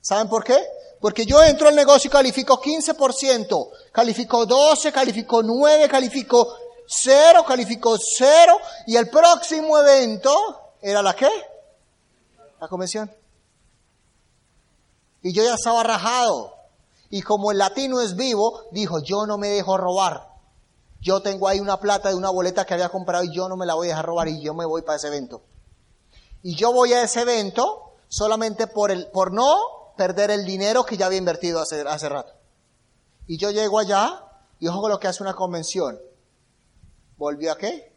[0.02, 0.58] ¿Saben por qué?
[1.00, 6.56] Porque yo entro al negocio y califico 15%, califico 12, califico 9, califico
[6.88, 10.32] 0, califico 0 y el próximo evento
[10.82, 11.30] era la qué?
[12.62, 13.12] La convención.
[15.24, 16.54] Y yo ya estaba rajado.
[17.10, 20.35] Y como el latino es vivo, dijo, yo no me dejo robar.
[21.06, 23.68] Yo tengo ahí una plata de una boleta que había comprado y yo no me
[23.68, 25.44] la voy a dejar robar y yo me voy para ese evento.
[26.42, 30.98] Y yo voy a ese evento solamente por, el, por no perder el dinero que
[30.98, 32.34] ya había invertido hace, hace rato.
[33.28, 34.20] Y yo llego allá
[34.60, 36.00] y ojo con lo que hace una convención.
[37.18, 37.94] ¿Volvió a qué?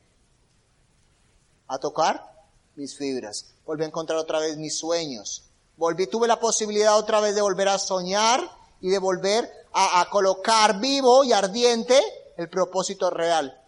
[1.67, 2.31] A tocar
[2.77, 3.47] mis fibras.
[3.65, 5.45] Volví a encontrar otra vez mis sueños.
[5.79, 8.39] Volví, tuve la posibilidad otra vez de volver a soñar
[8.83, 11.99] y de volver a, a colocar vivo y ardiente
[12.39, 13.61] el propósito real.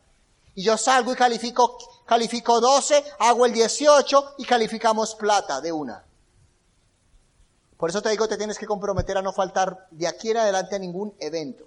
[0.54, 6.04] Y yo salgo y califico, califico 12, hago el 18 y calificamos plata de una.
[7.76, 10.76] Por eso te digo, te tienes que comprometer a no faltar de aquí en adelante
[10.76, 11.66] a ningún evento.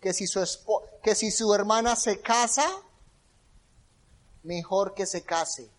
[0.00, 0.44] Que si su,
[1.02, 2.66] que si su hermana se casa,
[4.42, 5.70] mejor que se case.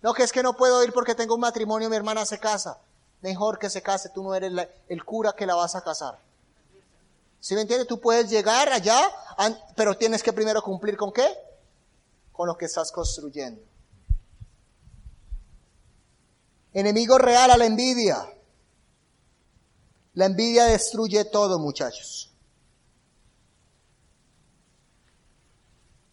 [0.00, 2.78] No, que es que no puedo ir porque tengo un matrimonio, mi hermana se casa.
[3.20, 4.52] Mejor que se case, tú no eres
[4.88, 6.18] el cura que la vas a casar.
[7.44, 7.86] ¿Sí me entiendes?
[7.86, 8.98] Tú puedes llegar allá,
[9.76, 11.28] pero tienes que primero cumplir con qué?
[12.32, 13.60] Con lo que estás construyendo.
[16.72, 18.26] Enemigo real a la envidia.
[20.14, 22.32] La envidia destruye todo, muchachos.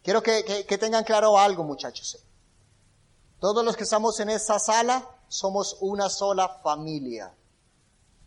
[0.02, 2.18] Quiero que, que, tengan claro algo, muchachos.
[3.40, 7.34] Todos los que estamos en esta sala somos una sola familia.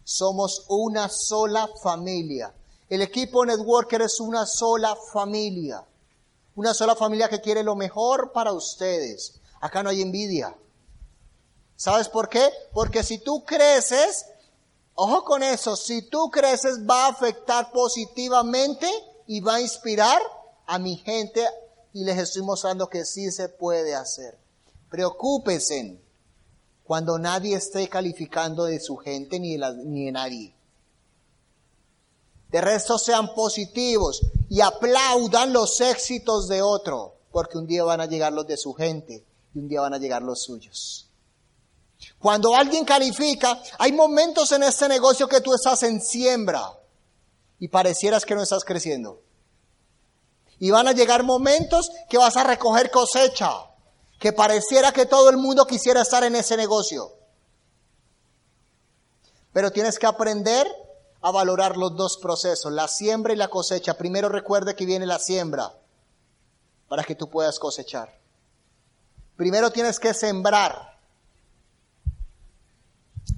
[0.04, 2.52] Somos una sola familia.
[2.90, 5.84] El equipo Networker es una sola familia.
[6.56, 9.40] Una sola familia que quiere lo mejor para ustedes.
[9.60, 10.56] Acá no hay envidia.
[11.76, 12.48] ¿Sabes por qué?
[12.74, 14.28] Porque si tú creces,
[14.94, 18.90] ojo con eso, si tú creces va a afectar positivamente
[19.28, 20.22] y va a inspirar
[20.68, 21.46] a mi gente
[21.92, 24.38] y les estoy mostrando que sí se puede hacer.
[24.90, 26.00] Preocúpense
[26.86, 30.55] cuando nadie esté calificando de su gente ni de, ni de nadie.
[32.56, 38.06] De resto sean positivos y aplaudan los éxitos de otro, porque un día van a
[38.06, 41.10] llegar los de su gente y un día van a llegar los suyos.
[42.18, 46.80] Cuando alguien califica, hay momentos en este negocio que tú estás en siembra
[47.60, 49.22] y parecieras que no estás creciendo.
[50.58, 53.52] Y van a llegar momentos que vas a recoger cosecha,
[54.18, 57.18] que pareciera que todo el mundo quisiera estar en ese negocio.
[59.52, 60.85] Pero tienes que aprender
[61.26, 63.98] a valorar los dos procesos, la siembra y la cosecha.
[63.98, 65.74] Primero recuerde que viene la siembra
[66.88, 68.16] para que tú puedas cosechar.
[69.36, 71.00] Primero tienes que sembrar.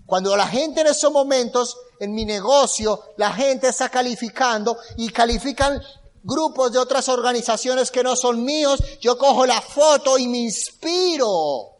[0.05, 5.81] Cuando la gente en esos momentos, en mi negocio, la gente está calificando y califican
[6.23, 11.77] grupos de otras organizaciones que no son míos, yo cojo la foto y me inspiro.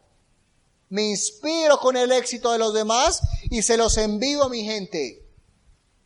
[0.88, 5.27] Me inspiro con el éxito de los demás y se los envío a mi gente.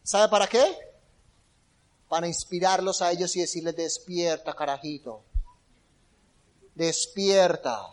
[0.02, 0.76] ¿Sabe para qué?
[2.08, 5.22] Para inspirarlos a ellos y decirles, despierta, carajito.
[6.74, 7.88] Despierta.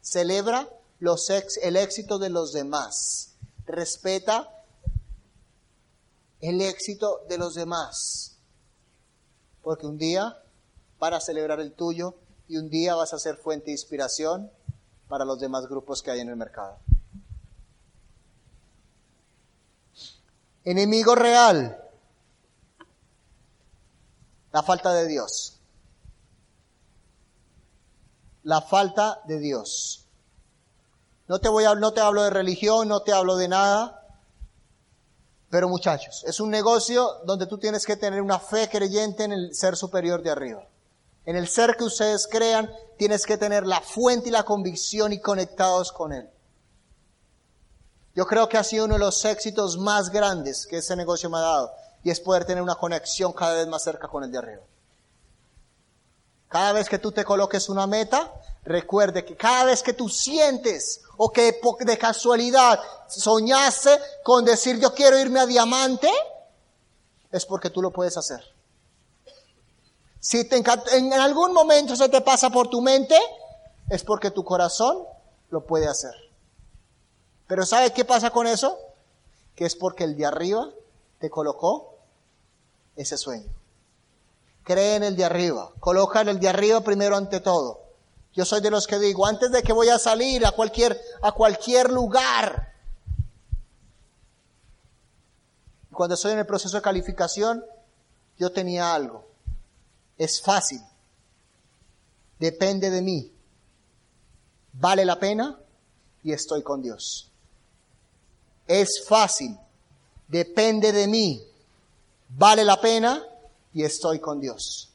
[0.00, 3.34] Celebra los ex, el éxito de los demás.
[3.66, 4.48] Respeta
[6.40, 8.36] el éxito de los demás.
[9.62, 10.42] Porque un día
[10.98, 12.16] van a celebrar el tuyo
[12.48, 14.50] y un día vas a ser fuente de inspiración
[15.08, 16.78] para los demás grupos que hay en el mercado.
[20.64, 21.78] Enemigo real.
[24.52, 25.58] La falta de Dios.
[28.44, 30.06] La falta de Dios.
[31.28, 34.06] No te voy a, no te hablo de religión, no te hablo de nada.
[35.48, 39.54] Pero muchachos, es un negocio donde tú tienes que tener una fe creyente en el
[39.54, 40.66] ser superior de arriba.
[41.24, 45.20] En el ser que ustedes crean, tienes que tener la fuente y la convicción y
[45.20, 46.28] conectados con él.
[48.14, 51.38] Yo creo que ha sido uno de los éxitos más grandes que ese negocio me
[51.38, 51.72] ha dado
[52.04, 54.62] y es poder tener una conexión cada vez más cerca con el de arriba.
[56.48, 58.30] Cada vez que tú te coloques una meta,
[58.64, 64.92] recuerde que cada vez que tú sientes o que de casualidad soñaste con decir yo
[64.92, 66.10] quiero irme a diamante,
[67.30, 68.44] es porque tú lo puedes hacer.
[70.20, 73.18] Si te en algún momento se te pasa por tu mente,
[73.88, 75.04] es porque tu corazón
[75.48, 76.14] lo puede hacer.
[77.52, 78.78] Pero ¿sabe qué pasa con eso?
[79.54, 80.70] Que es porque el de arriba
[81.18, 81.98] te colocó
[82.96, 83.52] ese sueño.
[84.64, 85.70] Cree en el de arriba.
[85.78, 87.82] Coloca en el de arriba primero ante todo.
[88.32, 91.32] Yo soy de los que digo, antes de que voy a salir a cualquier, a
[91.32, 92.72] cualquier lugar,
[95.92, 97.62] cuando estoy en el proceso de calificación,
[98.38, 99.26] yo tenía algo.
[100.16, 100.80] Es fácil.
[102.38, 103.30] Depende de mí.
[104.72, 105.60] Vale la pena
[106.22, 107.28] y estoy con Dios.
[108.66, 109.56] Es fácil.
[110.28, 111.42] Depende de mí.
[112.28, 113.22] Vale la pena
[113.72, 114.90] y estoy con Dios.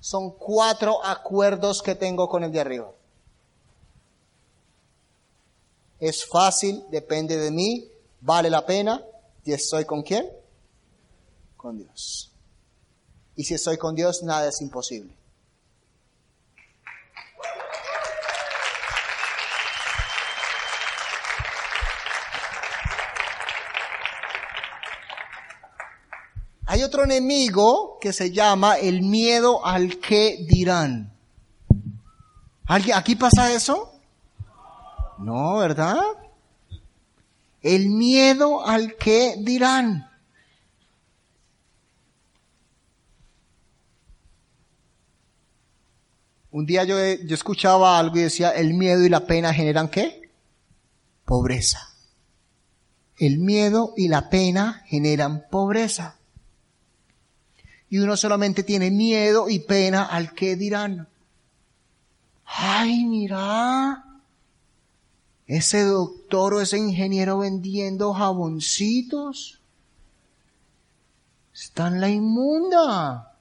[0.00, 2.92] Son cuatro acuerdos que tengo con el de arriba.
[5.98, 7.86] Es fácil, depende de mí,
[8.22, 9.04] vale la pena
[9.44, 10.30] y estoy con quién?
[11.58, 12.32] Con Dios.
[13.36, 15.19] Y si estoy con Dios, nada es imposible.
[26.70, 31.12] Hay otro enemigo que se llama el miedo al que dirán.
[32.64, 33.92] ¿Alguien, ¿Aquí pasa eso?
[35.18, 35.98] No, ¿verdad?
[37.60, 40.08] El miedo al que dirán.
[46.52, 50.30] Un día yo, yo escuchaba algo y decía, el miedo y la pena generan qué?
[51.24, 51.80] Pobreza.
[53.18, 56.19] El miedo y la pena generan pobreza.
[57.90, 61.08] Y uno solamente tiene miedo y pena al que dirán.
[62.46, 64.04] Ay, mira,
[65.46, 69.60] ese doctor o ese ingeniero vendiendo jaboncitos.
[71.52, 73.36] Está en la inmunda.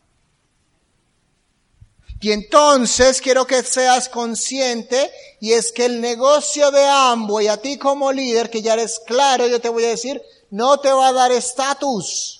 [2.21, 7.77] Y entonces quiero que seas consciente y es que el negocio de Amway a ti
[7.77, 11.13] como líder, que ya eres claro, yo te voy a decir, no te va a
[11.13, 12.38] dar estatus.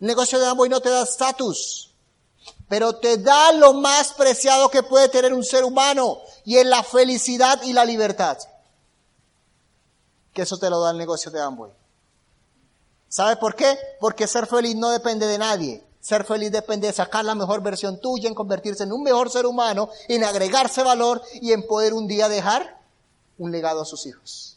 [0.00, 1.94] El negocio de Amway no te da estatus,
[2.68, 6.82] pero te da lo más preciado que puede tener un ser humano y es la
[6.82, 8.38] felicidad y la libertad.
[10.32, 11.72] Que eso te lo da el negocio de Amway.
[13.08, 13.78] ¿Sabe por qué?
[14.00, 15.82] Porque ser feliz no depende de nadie.
[16.00, 19.46] Ser feliz depende de sacar la mejor versión tuya, en convertirse en un mejor ser
[19.46, 22.80] humano, en agregarse valor y en poder un día dejar
[23.38, 24.55] un legado a sus hijos.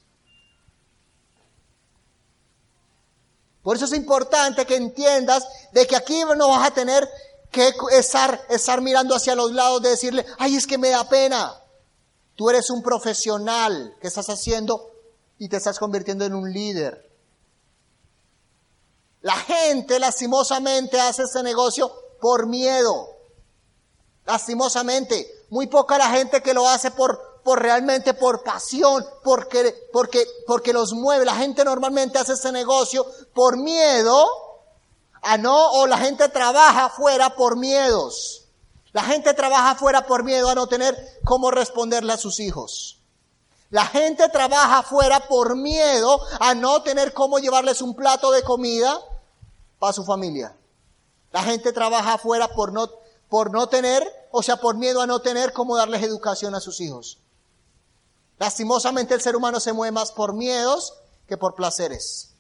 [3.64, 7.10] Por eso es importante que entiendas de que aquí no vas a tener
[7.51, 11.60] que estar, estar mirando hacia los lados de decirle, ay, es que me da pena.
[12.36, 14.91] Tú eres un profesional que estás haciendo
[15.38, 17.10] y te estás convirtiendo en un líder.
[19.22, 21.91] La gente lastimosamente hace ese negocio
[22.22, 23.10] por miedo.
[24.26, 25.45] Lastimosamente.
[25.49, 30.93] Muy poca la gente que lo hace por, realmente por pasión, porque, porque, porque los
[30.93, 31.26] mueve.
[31.26, 34.28] La gente normalmente hace ese negocio por miedo
[35.22, 38.45] a no, o la gente trabaja afuera por miedos.
[38.91, 43.00] La gente trabaja afuera por miedo a no tener cómo responderle a sus hijos.
[43.70, 49.00] La gente trabaja afuera por miedo a no tener cómo llevarles un plato de comida
[49.78, 50.56] para su familia.
[51.32, 52.89] La gente trabaja afuera por no,
[53.30, 56.82] por no tener, o sea, por miedo a no tener cómo darles educación a sus
[56.82, 57.20] hijos.
[58.40, 62.34] Lastimosamente el ser humano se mueve más por miedos que por placeres.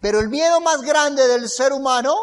[0.00, 2.14] Pero el miedo más grande del ser humano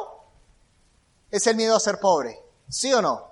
[1.32, 2.42] es el miedo a ser pobre.
[2.70, 3.32] ¿Sí o no?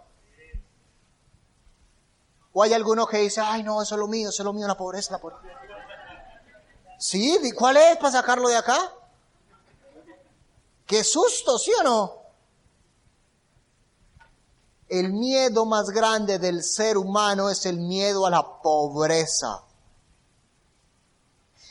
[2.54, 4.68] O hay alguno que dice, ay no, eso es lo mío, eso es lo mío,
[4.68, 5.42] la pobreza, la pobreza.
[7.00, 8.94] Sí, ¿cuál es para sacarlo de acá?
[10.86, 12.23] Qué susto, ¿sí o no?
[14.94, 19.64] El miedo más grande del ser humano es el miedo a la pobreza.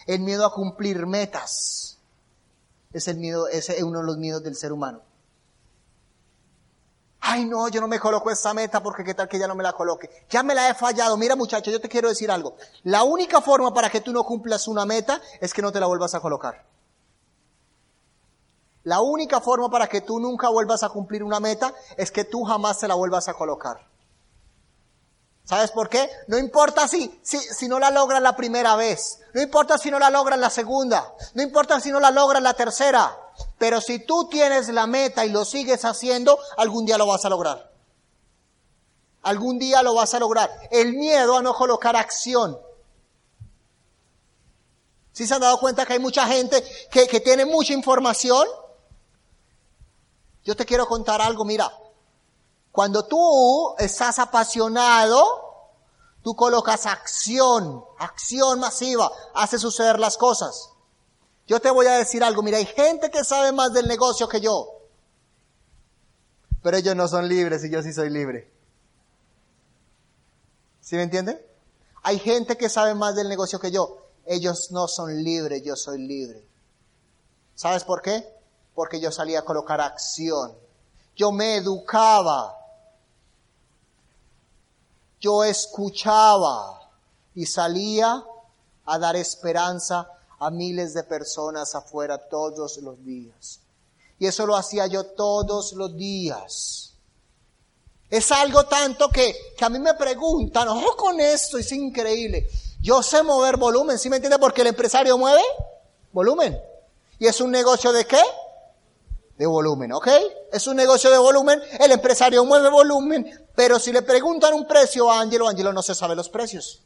[0.09, 1.99] El miedo a cumplir metas.
[2.93, 5.03] Es el miedo, ese es uno de los miedos del ser humano.
[7.21, 9.63] Ay, no, yo no me coloco esa meta porque qué tal que ya no me
[9.63, 10.11] la coloque.
[10.29, 11.17] Ya me la he fallado.
[11.17, 12.57] Mira, muchacho, yo te quiero decir algo.
[12.83, 15.87] La única forma para que tú no cumplas una meta es que no te la
[15.87, 16.72] vuelvas a colocar.
[18.85, 22.43] La única forma para que tú nunca vuelvas a cumplir una meta es que tú
[22.43, 23.93] jamás te la vuelvas a colocar.
[25.45, 26.09] ¿Sabes por qué?
[26.29, 29.21] No importa si, si, si no la logras la primera vez.
[29.35, 31.15] No importa si no la logras la segunda.
[31.35, 33.17] No importa si no la logras la tercera.
[33.59, 37.29] Pero si tú tienes la meta y lo sigues haciendo, algún día lo vas a
[37.29, 37.73] lograr.
[39.23, 40.51] Algún día lo vas a lograr.
[40.71, 42.59] El miedo a no colocar acción.
[45.13, 48.47] ¿Sí se han dado cuenta que hay mucha gente que, que tiene mucha información?
[50.45, 51.71] Yo te quiero contar algo, mira.
[52.73, 55.23] Cuando tú estás apasionado,
[56.23, 60.71] tú colocas acción, acción masiva, hace suceder las cosas.
[61.47, 64.41] Yo te voy a decir algo, mira, hay gente que sabe más del negocio que
[64.41, 64.69] yo,
[66.63, 68.51] pero ellos no son libres y yo sí soy libre.
[70.81, 71.45] ¿Sí me entienden?
[72.03, 75.99] Hay gente que sabe más del negocio que yo, ellos no son libres, yo soy
[75.99, 76.47] libre.
[77.55, 78.32] ¿Sabes por qué?
[78.75, 80.55] Porque yo salía a colocar acción.
[81.17, 82.57] Yo me educaba.
[85.21, 86.91] Yo escuchaba
[87.35, 88.25] y salía
[88.85, 93.61] a dar esperanza a miles de personas afuera todos los días.
[94.19, 96.95] Y eso lo hacía yo todos los días.
[98.11, 102.49] Es algo tanto que, que a mí me preguntan, ojo con esto, es increíble.
[102.81, 104.39] Yo sé mover volumen, ¿sí me entiende?
[104.39, 105.43] Porque el empresario mueve
[106.13, 106.61] volumen.
[107.19, 108.21] ¿Y es un negocio de qué?
[109.43, 110.07] De volumen, ¿ok?
[110.53, 115.11] Es un negocio de volumen, el empresario mueve volumen, pero si le preguntan un precio
[115.11, 116.85] a Ángelo, Ángelo no se sabe los precios.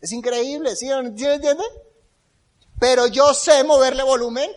[0.00, 1.62] Es increíble, ¿sí, ¿Sí entiende?
[2.80, 4.50] Pero yo sé moverle volumen.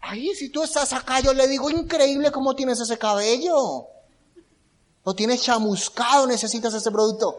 [0.00, 3.88] Ay, si tú estás acá, yo le digo, increíble cómo tienes ese cabello.
[5.04, 7.38] Lo tienes chamuscado, necesitas ese producto.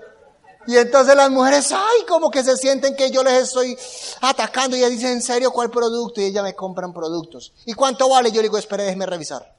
[0.68, 3.78] Y entonces las mujeres, ay, como que se sienten que yo les estoy
[4.22, 4.76] atacando.
[4.76, 6.22] Y ella dice, ¿en serio cuál producto?
[6.22, 7.54] Y ella me compran productos.
[7.66, 8.32] ¿Y cuánto vale?
[8.32, 9.54] Yo le digo, espere, déjeme revisar.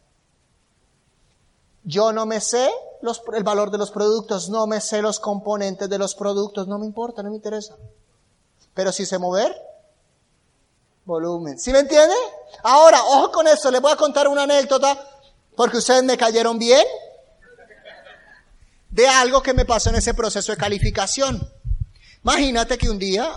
[1.83, 2.71] Yo no me sé
[3.03, 6.79] los, el valor de los productos, no me sé los componentes de los productos, no
[6.79, 7.77] me importa, no me interesa.
[8.73, 9.55] Pero si sé mover,
[11.05, 11.59] volumen.
[11.59, 12.15] ¿Sí me entiende?
[12.63, 14.99] Ahora, ojo con eso, les voy a contar una anécdota,
[15.55, 16.85] porque ustedes me cayeron bien
[18.95, 21.53] de algo que me pasó en ese proceso de calificación.
[22.23, 23.29] Imagínate que un día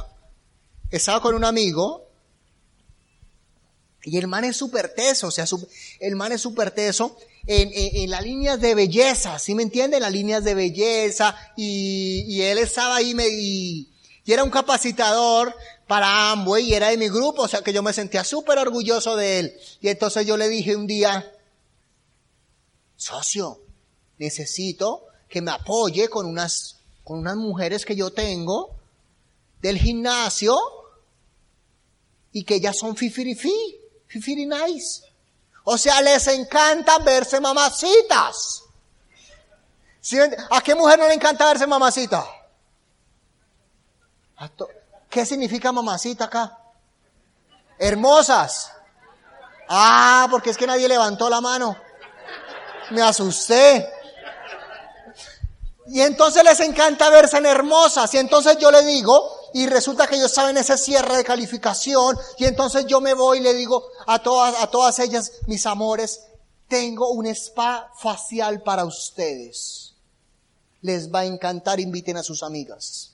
[0.91, 2.07] estaba con un amigo
[4.03, 5.45] y el man es súper teso, o sea,
[5.99, 10.01] el man es súper teso en, en, las líneas de belleza, ¿sí me entienden?
[10.01, 13.89] Las líneas de belleza y, y él estaba ahí y,
[14.25, 15.55] y era un capacitador
[15.87, 19.15] para Amway y era de mi grupo, o sea que yo me sentía súper orgulloso
[19.15, 19.59] de él.
[19.81, 21.31] Y entonces yo le dije un día,
[22.95, 23.59] socio,
[24.19, 28.75] necesito que me apoye con unas, con unas mujeres que yo tengo
[29.61, 30.57] del gimnasio
[32.31, 34.47] y que ellas son fifirifi, fifiri.
[35.63, 38.63] O sea, les encanta verse mamacitas.
[40.51, 42.25] ¿A qué mujer no le encanta verse mamacita?
[45.09, 46.57] ¿Qué significa mamacita acá?
[47.77, 48.71] Hermosas.
[49.67, 51.75] Ah, porque es que nadie levantó la mano.
[52.91, 53.96] Me asusté.
[55.89, 58.13] Y entonces les encanta verse en hermosas.
[58.13, 62.17] Y entonces yo le digo, y resulta que ellos saben ese cierre de calificación.
[62.37, 66.21] Y entonces yo me voy y le digo a todas, a todas ellas, mis amores,
[66.67, 69.93] tengo un spa facial para ustedes.
[70.81, 73.13] Les va a encantar, inviten a sus amigas.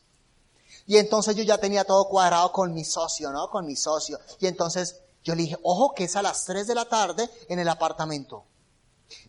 [0.86, 3.49] Y entonces yo ya tenía todo cuadrado con mi socio, ¿no?
[3.49, 4.19] Con mi socio.
[4.39, 7.59] Y entonces yo le dije, ojo que es a las 3 de la tarde en
[7.59, 8.43] el apartamento.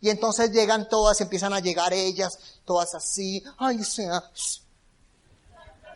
[0.01, 4.23] Y entonces llegan todas, empiezan a llegar ellas, todas así, ay, sea.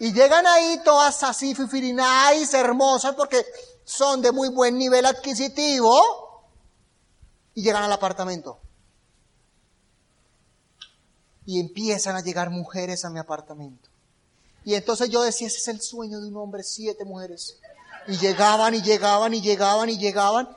[0.01, 3.45] Y llegan ahí todas así, fifirinais, hermosas, porque
[3.85, 6.45] son de muy buen nivel adquisitivo.
[7.55, 8.61] Y llegan al apartamento.
[11.47, 13.89] Y empiezan a llegar mujeres a mi apartamento.
[14.65, 17.59] Y entonces yo decía, ese es el sueño de un hombre, siete mujeres.
[18.07, 20.49] Y llegaban y llegaban y llegaban y llegaban.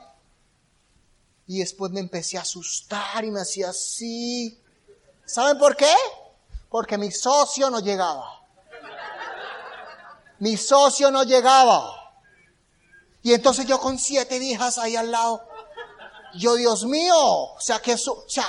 [1.52, 4.58] Y después me empecé a asustar y me hacía así.
[5.26, 5.94] ¿Saben por qué?
[6.70, 8.40] Porque mi socio no llegaba.
[10.38, 12.14] Mi socio no llegaba.
[13.20, 15.46] Y entonces yo con siete hijas ahí al lado.
[16.36, 18.46] Yo, Dios mío, o sea, que eso, o sea,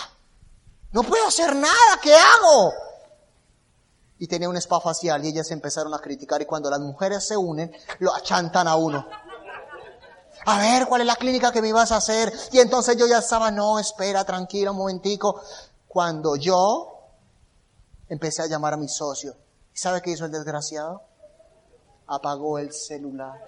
[0.94, 2.72] no puedo hacer nada, ¿qué hago?
[4.18, 7.36] Y tenía un spa facial y ellas empezaron a criticar y cuando las mujeres se
[7.36, 9.06] unen, lo achantan a uno
[10.46, 12.34] a ver cuál es la clínica que me ibas a hacer.
[12.52, 15.42] Y entonces yo ya estaba, no, espera, tranquilo, un momentico.
[15.88, 17.00] Cuando yo
[18.10, 19.36] empecé a llamar a mi socio,
[19.74, 21.04] ¿y sabe qué hizo el desgraciado?
[22.08, 23.40] Apagó el celular.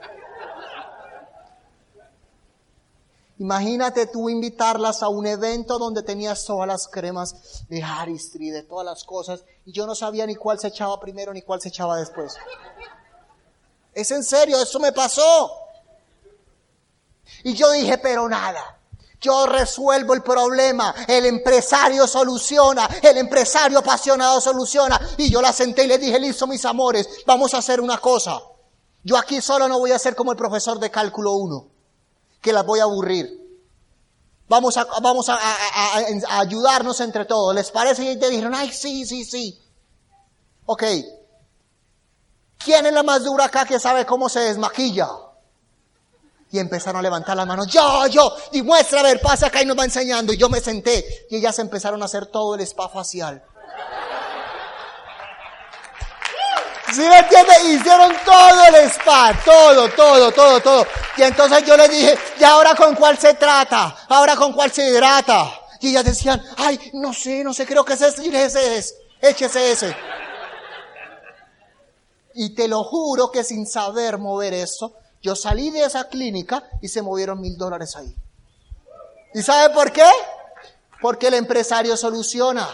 [3.37, 8.85] Imagínate tú invitarlas a un evento donde tenías todas las cremas de Haristry, de todas
[8.85, 11.97] las cosas, y yo no sabía ni cuál se echaba primero ni cuál se echaba
[11.97, 12.37] después.
[13.93, 15.64] Es en serio, eso me pasó.
[17.45, 18.79] Y yo dije, pero nada.
[19.21, 24.99] Yo resuelvo el problema, el empresario soluciona, el empresario apasionado soluciona.
[25.17, 28.41] Y yo la senté y le dije, listo mis amores, vamos a hacer una cosa.
[29.03, 31.67] Yo aquí solo no voy a ser como el profesor de cálculo 1,
[32.41, 33.29] que las voy a aburrir.
[34.47, 37.53] Vamos a, vamos a, a- a- ayudarnos entre todos.
[37.53, 38.03] ¿Les parece?
[38.11, 39.59] Y te dijeron, ay, sí, sí, sí.
[40.65, 40.83] Ok.
[42.57, 45.07] ¿Quién es la más dura acá que sabe cómo se desmaquilla?
[46.55, 47.67] Y empezaron a levantar las manos.
[47.67, 48.33] Yo, yo.
[48.53, 50.31] Y muestra, a ver, pasa acá y nos va enseñando.
[50.31, 51.27] Y yo me senté.
[51.29, 53.43] Y ellas empezaron a hacer todo el spa facial.
[56.93, 57.51] ¿Sí me entiende?
[57.65, 60.87] Hicieron todo el spa, todo, todo, todo, todo.
[61.17, 63.93] Y entonces yo les dije, ¿y ahora con cuál se trata?
[64.07, 65.51] ¿Ahora con cuál se hidrata?
[65.81, 69.71] Y ellas decían, ay, no sé, no sé, creo que es ese, ese es, échese
[69.71, 69.93] ese.
[72.33, 74.93] Y te lo juro que sin saber mover eso,
[75.26, 78.15] yo salí de esa clínica y se movieron mil dólares ahí.
[79.34, 80.07] ¿Y sabe por qué?
[81.01, 82.69] Porque el empresario soluciona.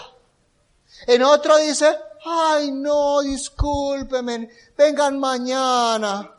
[1.08, 6.30] En otro dice, ay no, discúlpeme, vengan mañana.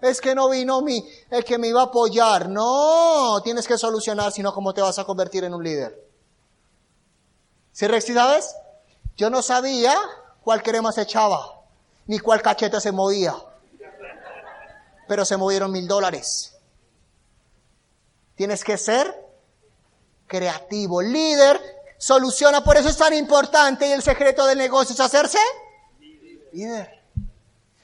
[0.00, 2.48] Es que no vino mi, el que me iba a apoyar.
[2.48, 6.00] No, tienes que solucionar, sino cómo te vas a convertir en un líder.
[7.72, 8.54] ¿Sí, Rexy, sabes?
[9.16, 9.96] Yo no sabía
[10.44, 11.60] cuál crema se echaba,
[12.06, 13.34] ni cuál cachete se movía.
[15.06, 16.54] Pero se movieron mil dólares.
[18.34, 19.24] Tienes que ser
[20.26, 21.60] creativo, líder,
[21.98, 25.38] soluciona, por eso es tan importante y el secreto del negocio es hacerse
[26.52, 27.04] líder.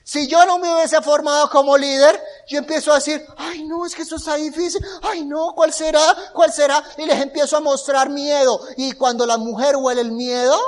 [0.02, 3.94] Si yo no me hubiese formado como líder, yo empiezo a decir, ay no, es
[3.94, 6.02] que eso está difícil, ay no, ¿cuál será?
[6.32, 6.82] ¿Cuál será?
[6.98, 8.60] Y les empiezo a mostrar miedo.
[8.76, 10.58] Y cuando la mujer huele el miedo,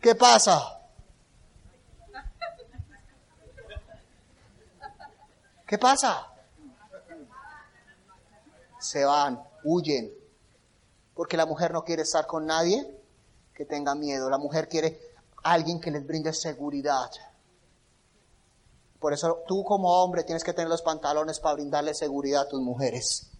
[0.00, 0.75] ¿qué pasa?
[5.66, 6.32] ¿Qué pasa?
[8.78, 10.12] Se van, huyen.
[11.14, 12.86] Porque la mujer no quiere estar con nadie
[13.52, 14.30] que tenga miedo.
[14.30, 15.00] La mujer quiere
[15.42, 17.10] alguien que les brinde seguridad.
[19.00, 22.60] Por eso tú como hombre tienes que tener los pantalones para brindarle seguridad a tus
[22.60, 23.30] mujeres.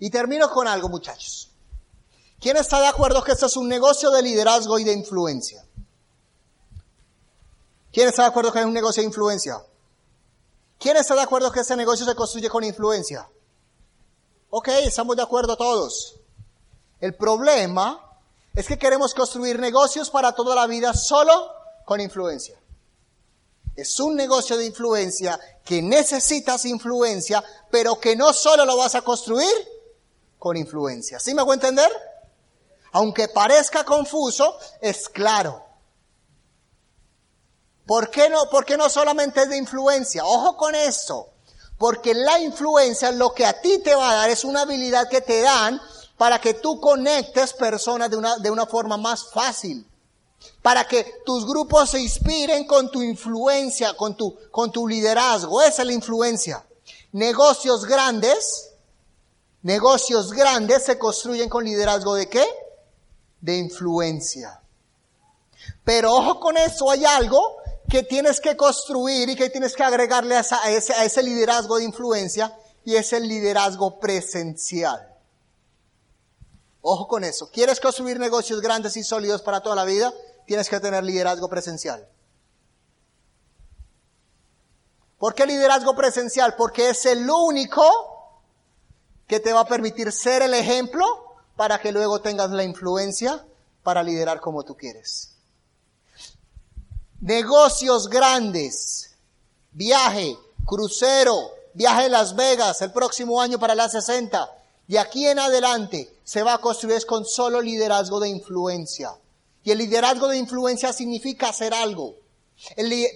[0.00, 1.50] Y termino con algo, muchachos.
[2.40, 5.62] ¿Quién está de acuerdo que esto es un negocio de liderazgo y de influencia?
[7.92, 9.62] ¿Quién está de acuerdo que es un negocio de influencia?
[10.78, 13.28] ¿Quién está de acuerdo que este negocio se construye con influencia?
[14.48, 16.16] Ok, estamos de acuerdo todos.
[16.98, 18.00] El problema
[18.54, 21.52] es que queremos construir negocios para toda la vida solo
[21.84, 22.58] con influencia.
[23.76, 29.02] Es un negocio de influencia que necesitas influencia, pero que no solo lo vas a
[29.02, 29.52] construir
[30.40, 31.20] con influencia.
[31.20, 31.92] ¿Sí me hago entender?
[32.92, 35.62] Aunque parezca confuso, es claro.
[37.86, 40.24] ¿Por qué no, por qué no solamente es de influencia?
[40.24, 41.28] Ojo con esto.
[41.78, 45.20] Porque la influencia lo que a ti te va a dar es una habilidad que
[45.20, 45.80] te dan
[46.16, 49.86] para que tú conectes personas de una, de una forma más fácil.
[50.62, 55.60] Para que tus grupos se inspiren con tu influencia, con tu, con tu liderazgo.
[55.60, 56.66] Esa es la influencia.
[57.12, 58.69] Negocios grandes,
[59.62, 62.44] negocios grandes se construyen con liderazgo de qué?
[63.40, 64.60] De influencia.
[65.84, 67.56] Pero ojo con eso, hay algo
[67.88, 71.84] que tienes que construir y que tienes que agregarle a, ese, a ese liderazgo de
[71.84, 75.06] influencia y es el liderazgo presencial.
[76.82, 77.50] Ojo con eso.
[77.50, 80.14] ¿Quieres construir negocios grandes y sólidos para toda la vida?
[80.46, 82.08] Tienes que tener liderazgo presencial.
[85.18, 86.56] ¿Por qué liderazgo presencial?
[86.56, 88.09] Porque es el único
[89.30, 91.06] que te va a permitir ser el ejemplo
[91.54, 93.46] para que luego tengas la influencia
[93.84, 95.36] para liderar como tú quieres.
[97.20, 99.12] Negocios grandes,
[99.70, 101.36] viaje, crucero,
[101.74, 104.50] viaje a Las Vegas el próximo año para la 60.
[104.88, 109.12] De aquí en adelante se va a construir con solo liderazgo de influencia.
[109.62, 112.16] Y el liderazgo de influencia significa hacer algo.
[112.74, 113.06] El, li-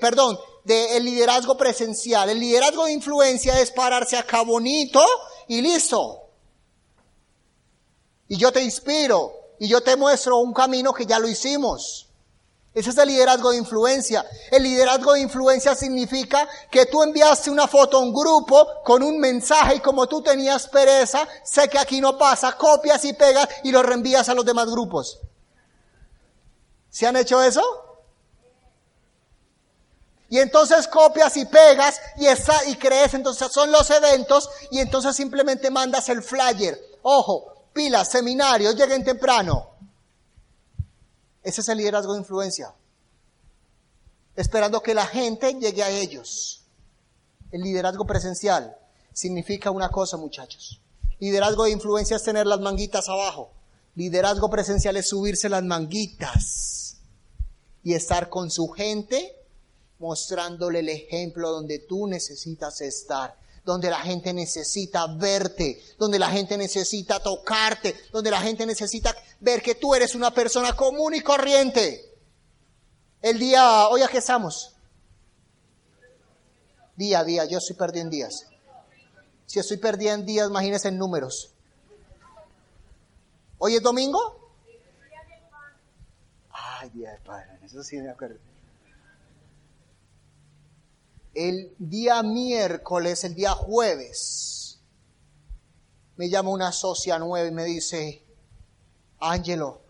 [0.65, 2.29] perdón, de, el liderazgo presencial.
[2.31, 5.05] El liderazgo de influencia es pararse acá bonito
[5.49, 6.21] y listo.
[8.29, 12.09] Y yo te inspiro y yo te muestro un camino que ya lo hicimos.
[12.73, 14.27] Ese es el liderazgo de influencia.
[14.51, 19.21] El liderazgo de influencia significa que tú enviaste una foto a un grupo con un
[19.21, 23.71] mensaje y como tú tenías pereza, sé que aquí no pasa, copias y pegas y
[23.71, 25.21] lo reenvías a los demás grupos.
[26.91, 27.84] ¿Se han hecho eso?
[30.35, 35.15] Y entonces copias y pegas y, esa, y crees, entonces son los eventos y entonces
[35.15, 36.77] simplemente mandas el flyer.
[37.03, 39.77] Ojo, pilas, seminarios, lleguen temprano.
[41.41, 42.75] Ese es el liderazgo de influencia.
[44.35, 46.65] Esperando que la gente llegue a ellos.
[47.53, 48.77] El liderazgo presencial
[49.13, 50.81] significa una cosa, muchachos.
[51.21, 53.53] Liderazgo de influencia es tener las manguitas abajo.
[53.95, 56.97] Liderazgo presencial es subirse las manguitas
[57.85, 59.44] y estar con su gente
[59.99, 66.59] mostrándole el ejemplo donde tú necesitas estar, donde la gente necesita verte, donde la gente
[66.59, 72.13] necesita tocarte, donde la gente necesita ver que tú eres una persona común y corriente.
[73.23, 74.75] El día, hoy aquí estamos.
[76.97, 78.47] Día a día, yo estoy perdiendo días.
[79.47, 81.51] Si estoy perdiendo días, imagínense en números.
[83.59, 84.53] ¿Hoy es domingo?
[86.51, 88.39] Ay, día de padre, eso sí me acuerdo.
[91.35, 94.79] El día miércoles, el día jueves,
[96.17, 98.25] me llama una socia nueva y me dice,
[99.19, 99.81] Ángelo,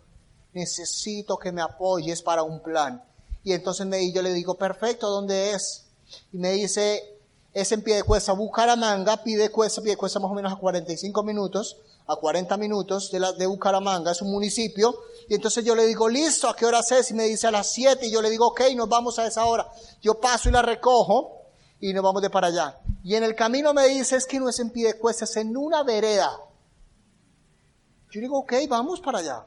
[0.54, 3.04] necesito que me apoyes para un plan.
[3.42, 5.84] Y entonces me, yo le digo, perfecto, ¿dónde es?
[6.32, 7.18] Y me dice,
[7.52, 10.56] es en pie de cuesta, Bucaramanga, pide cuesta, pie de cuesta más o menos a
[10.56, 11.76] 45 minutos,
[12.06, 14.94] a 40 minutos de, la, de Bucaramanga, es un municipio.
[15.28, 17.10] Y entonces yo le digo, listo, ¿a qué hora es?
[17.10, 19.44] Y me dice a las 7 y yo le digo, ok, nos vamos a esa
[19.44, 19.70] hora.
[20.00, 21.33] Yo paso y la recojo
[21.84, 22.78] y nos vamos de para allá.
[23.02, 25.36] Y en el camino me dice, es que no es en pie de cuesta, es
[25.36, 26.34] en una vereda.
[28.10, 29.44] Yo digo, ok, vamos para allá.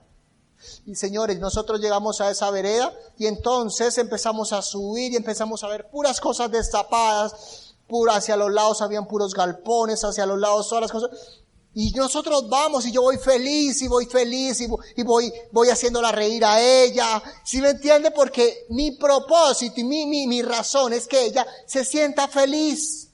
[0.86, 5.68] Y señores, nosotros llegamos a esa vereda y entonces empezamos a subir y empezamos a
[5.68, 10.84] ver puras cosas destapadas, pura, hacia los lados habían puros galpones, hacia los lados todas
[10.84, 11.10] las cosas.
[11.80, 15.70] Y nosotros vamos y yo voy feliz y voy feliz y voy, y voy, voy
[15.70, 17.22] haciéndola reír a ella.
[17.46, 18.10] ¿Sí me entiende?
[18.10, 23.10] Porque mi propósito y mi, mi, mi razón es que ella se sienta feliz.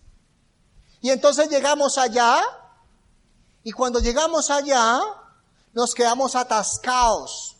[1.01, 2.41] Y entonces llegamos allá
[3.63, 5.01] y cuando llegamos allá
[5.73, 7.57] nos quedamos atascados.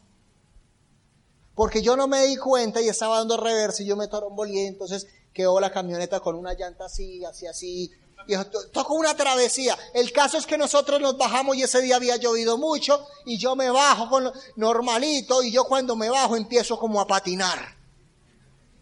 [1.53, 5.05] Porque yo no me di cuenta y estaba dando reversa y yo me torombolí, entonces
[5.33, 7.91] quedó la camioneta con una llanta así, así, así.
[8.27, 8.35] Y
[8.71, 9.77] tocó una travesía.
[9.93, 13.55] El caso es que nosotros nos bajamos y ese día había llovido mucho y yo
[13.55, 17.59] me bajo con normalito y yo cuando me bajo empiezo como a patinar.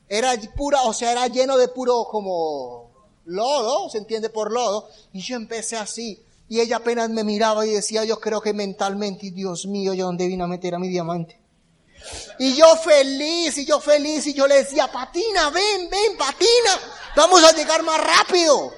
[0.07, 2.91] Era pura, o sea, era lleno de puro como
[3.25, 6.21] lodo, se entiende por lodo, y yo empecé así.
[6.49, 10.27] Y ella apenas me miraba y decía, yo creo que mentalmente, Dios mío, yo dónde
[10.27, 11.39] vine a meter a mi diamante.
[12.39, 16.79] Y yo feliz, y yo feliz, y yo le decía, patina, ven, ven, patina,
[17.15, 18.73] vamos a llegar más rápido.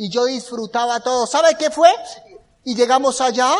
[0.00, 1.26] Y yo disfrutaba todo.
[1.26, 1.90] ¿Sabe qué fue?
[2.64, 3.52] Y llegamos allá,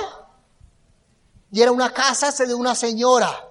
[1.53, 3.47] y era una casa de una señora.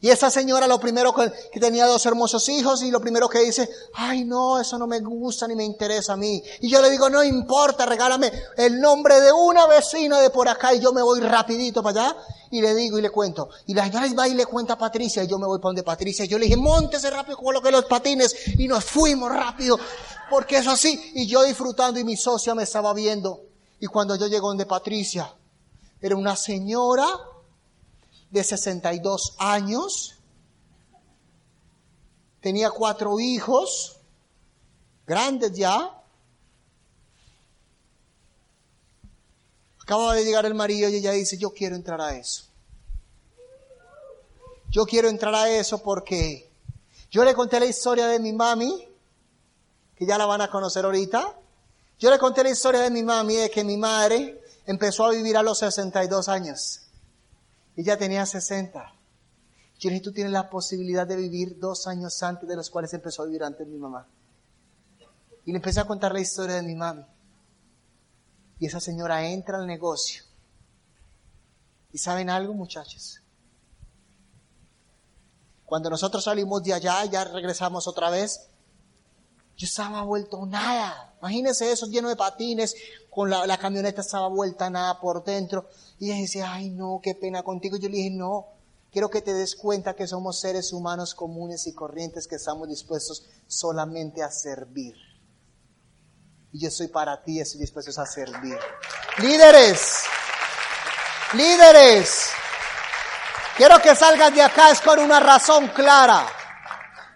[0.00, 1.30] Y esa señora lo primero que,
[1.60, 5.46] tenía dos hermosos hijos y lo primero que dice, ay no, eso no me gusta
[5.46, 6.42] ni me interesa a mí.
[6.62, 10.72] Y yo le digo, no importa, regálame el nombre de una vecina de por acá
[10.72, 12.16] y yo me voy rapidito para allá
[12.50, 13.50] y le digo y le cuento.
[13.66, 15.82] Y la señora va y le cuenta a Patricia y yo me voy para donde
[15.82, 16.24] Patricia.
[16.24, 19.78] Y yo le dije, montese rápido con lo que los patines y nos fuimos rápido
[20.30, 21.12] porque eso así.
[21.14, 23.42] Y yo disfrutando y mi socia me estaba viendo.
[23.80, 25.32] Y cuando yo llego donde Patricia,
[26.00, 27.06] era una señora
[28.30, 30.16] de 62 años,
[32.40, 33.98] tenía cuatro hijos,
[35.06, 35.92] grandes ya.
[39.80, 42.44] Acaba de llegar el marido y ella dice, yo quiero entrar a eso.
[44.70, 46.50] Yo quiero entrar a eso porque
[47.10, 48.88] yo le conté la historia de mi mami,
[49.96, 51.34] que ya la van a conocer ahorita.
[51.98, 55.36] Yo le conté la historia de mi mami, de que mi madre empezó a vivir
[55.36, 56.82] a los 62 años.
[57.76, 58.92] Ella tenía 60.
[59.78, 63.22] Yo dije, tú tienes la posibilidad de vivir dos años antes de los cuales empezó
[63.22, 64.06] a vivir antes mi mamá.
[65.44, 67.04] Y le empecé a contar la historia de mi mami.
[68.58, 70.24] Y esa señora entra al negocio.
[71.92, 73.20] ¿Y saben algo, muchachos?
[75.64, 78.48] Cuando nosotros salimos de allá, ya regresamos otra vez,
[79.56, 81.14] yo estaba vuelto nada.
[81.20, 82.74] Imagínense eso lleno de patines,
[83.10, 85.68] con la, camioneta estaba vuelta nada por dentro.
[85.98, 87.78] Y ella dice, ay no, qué pena contigo.
[87.78, 88.48] Yo le dije, no,
[88.92, 93.26] quiero que te des cuenta que somos seres humanos comunes y corrientes que estamos dispuestos
[93.46, 94.94] solamente a servir.
[96.52, 98.58] Y yo soy para ti, estoy dispuesto a servir.
[99.18, 100.02] Líderes,
[101.32, 102.28] líderes,
[103.56, 106.26] quiero que salgas de acá es con una razón clara.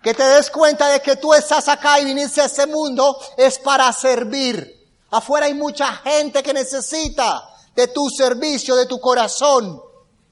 [0.02, 3.58] Que te des cuenta de que tú estás acá y viniste a este mundo es
[3.58, 4.88] para servir.
[5.10, 9.82] Afuera hay mucha gente que necesita de tu servicio, de tu corazón.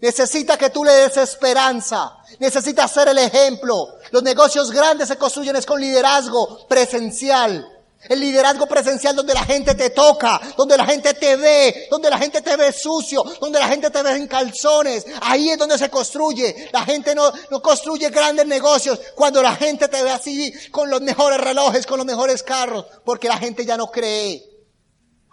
[0.00, 2.16] Necesita que tú le des esperanza.
[2.38, 3.88] Necesita ser el ejemplo.
[4.10, 7.66] Los negocios grandes se construyen es con liderazgo presencial.
[8.02, 12.18] El liderazgo presencial donde la gente te toca, donde la gente te ve, donde la
[12.18, 15.04] gente te ve sucio, donde la gente te ve en calzones.
[15.20, 16.68] Ahí es donde se construye.
[16.72, 21.00] La gente no, no construye grandes negocios cuando la gente te ve así, con los
[21.00, 24.44] mejores relojes, con los mejores carros, porque la gente ya no cree.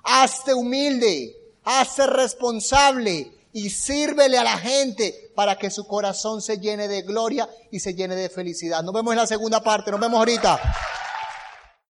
[0.03, 6.88] Hazte humilde, hazte responsable y sírvele a la gente para que su corazón se llene
[6.88, 8.84] de gloria y se llene de felicidad.
[8.84, 10.59] Nos vemos en la segunda parte, nos vemos ahorita.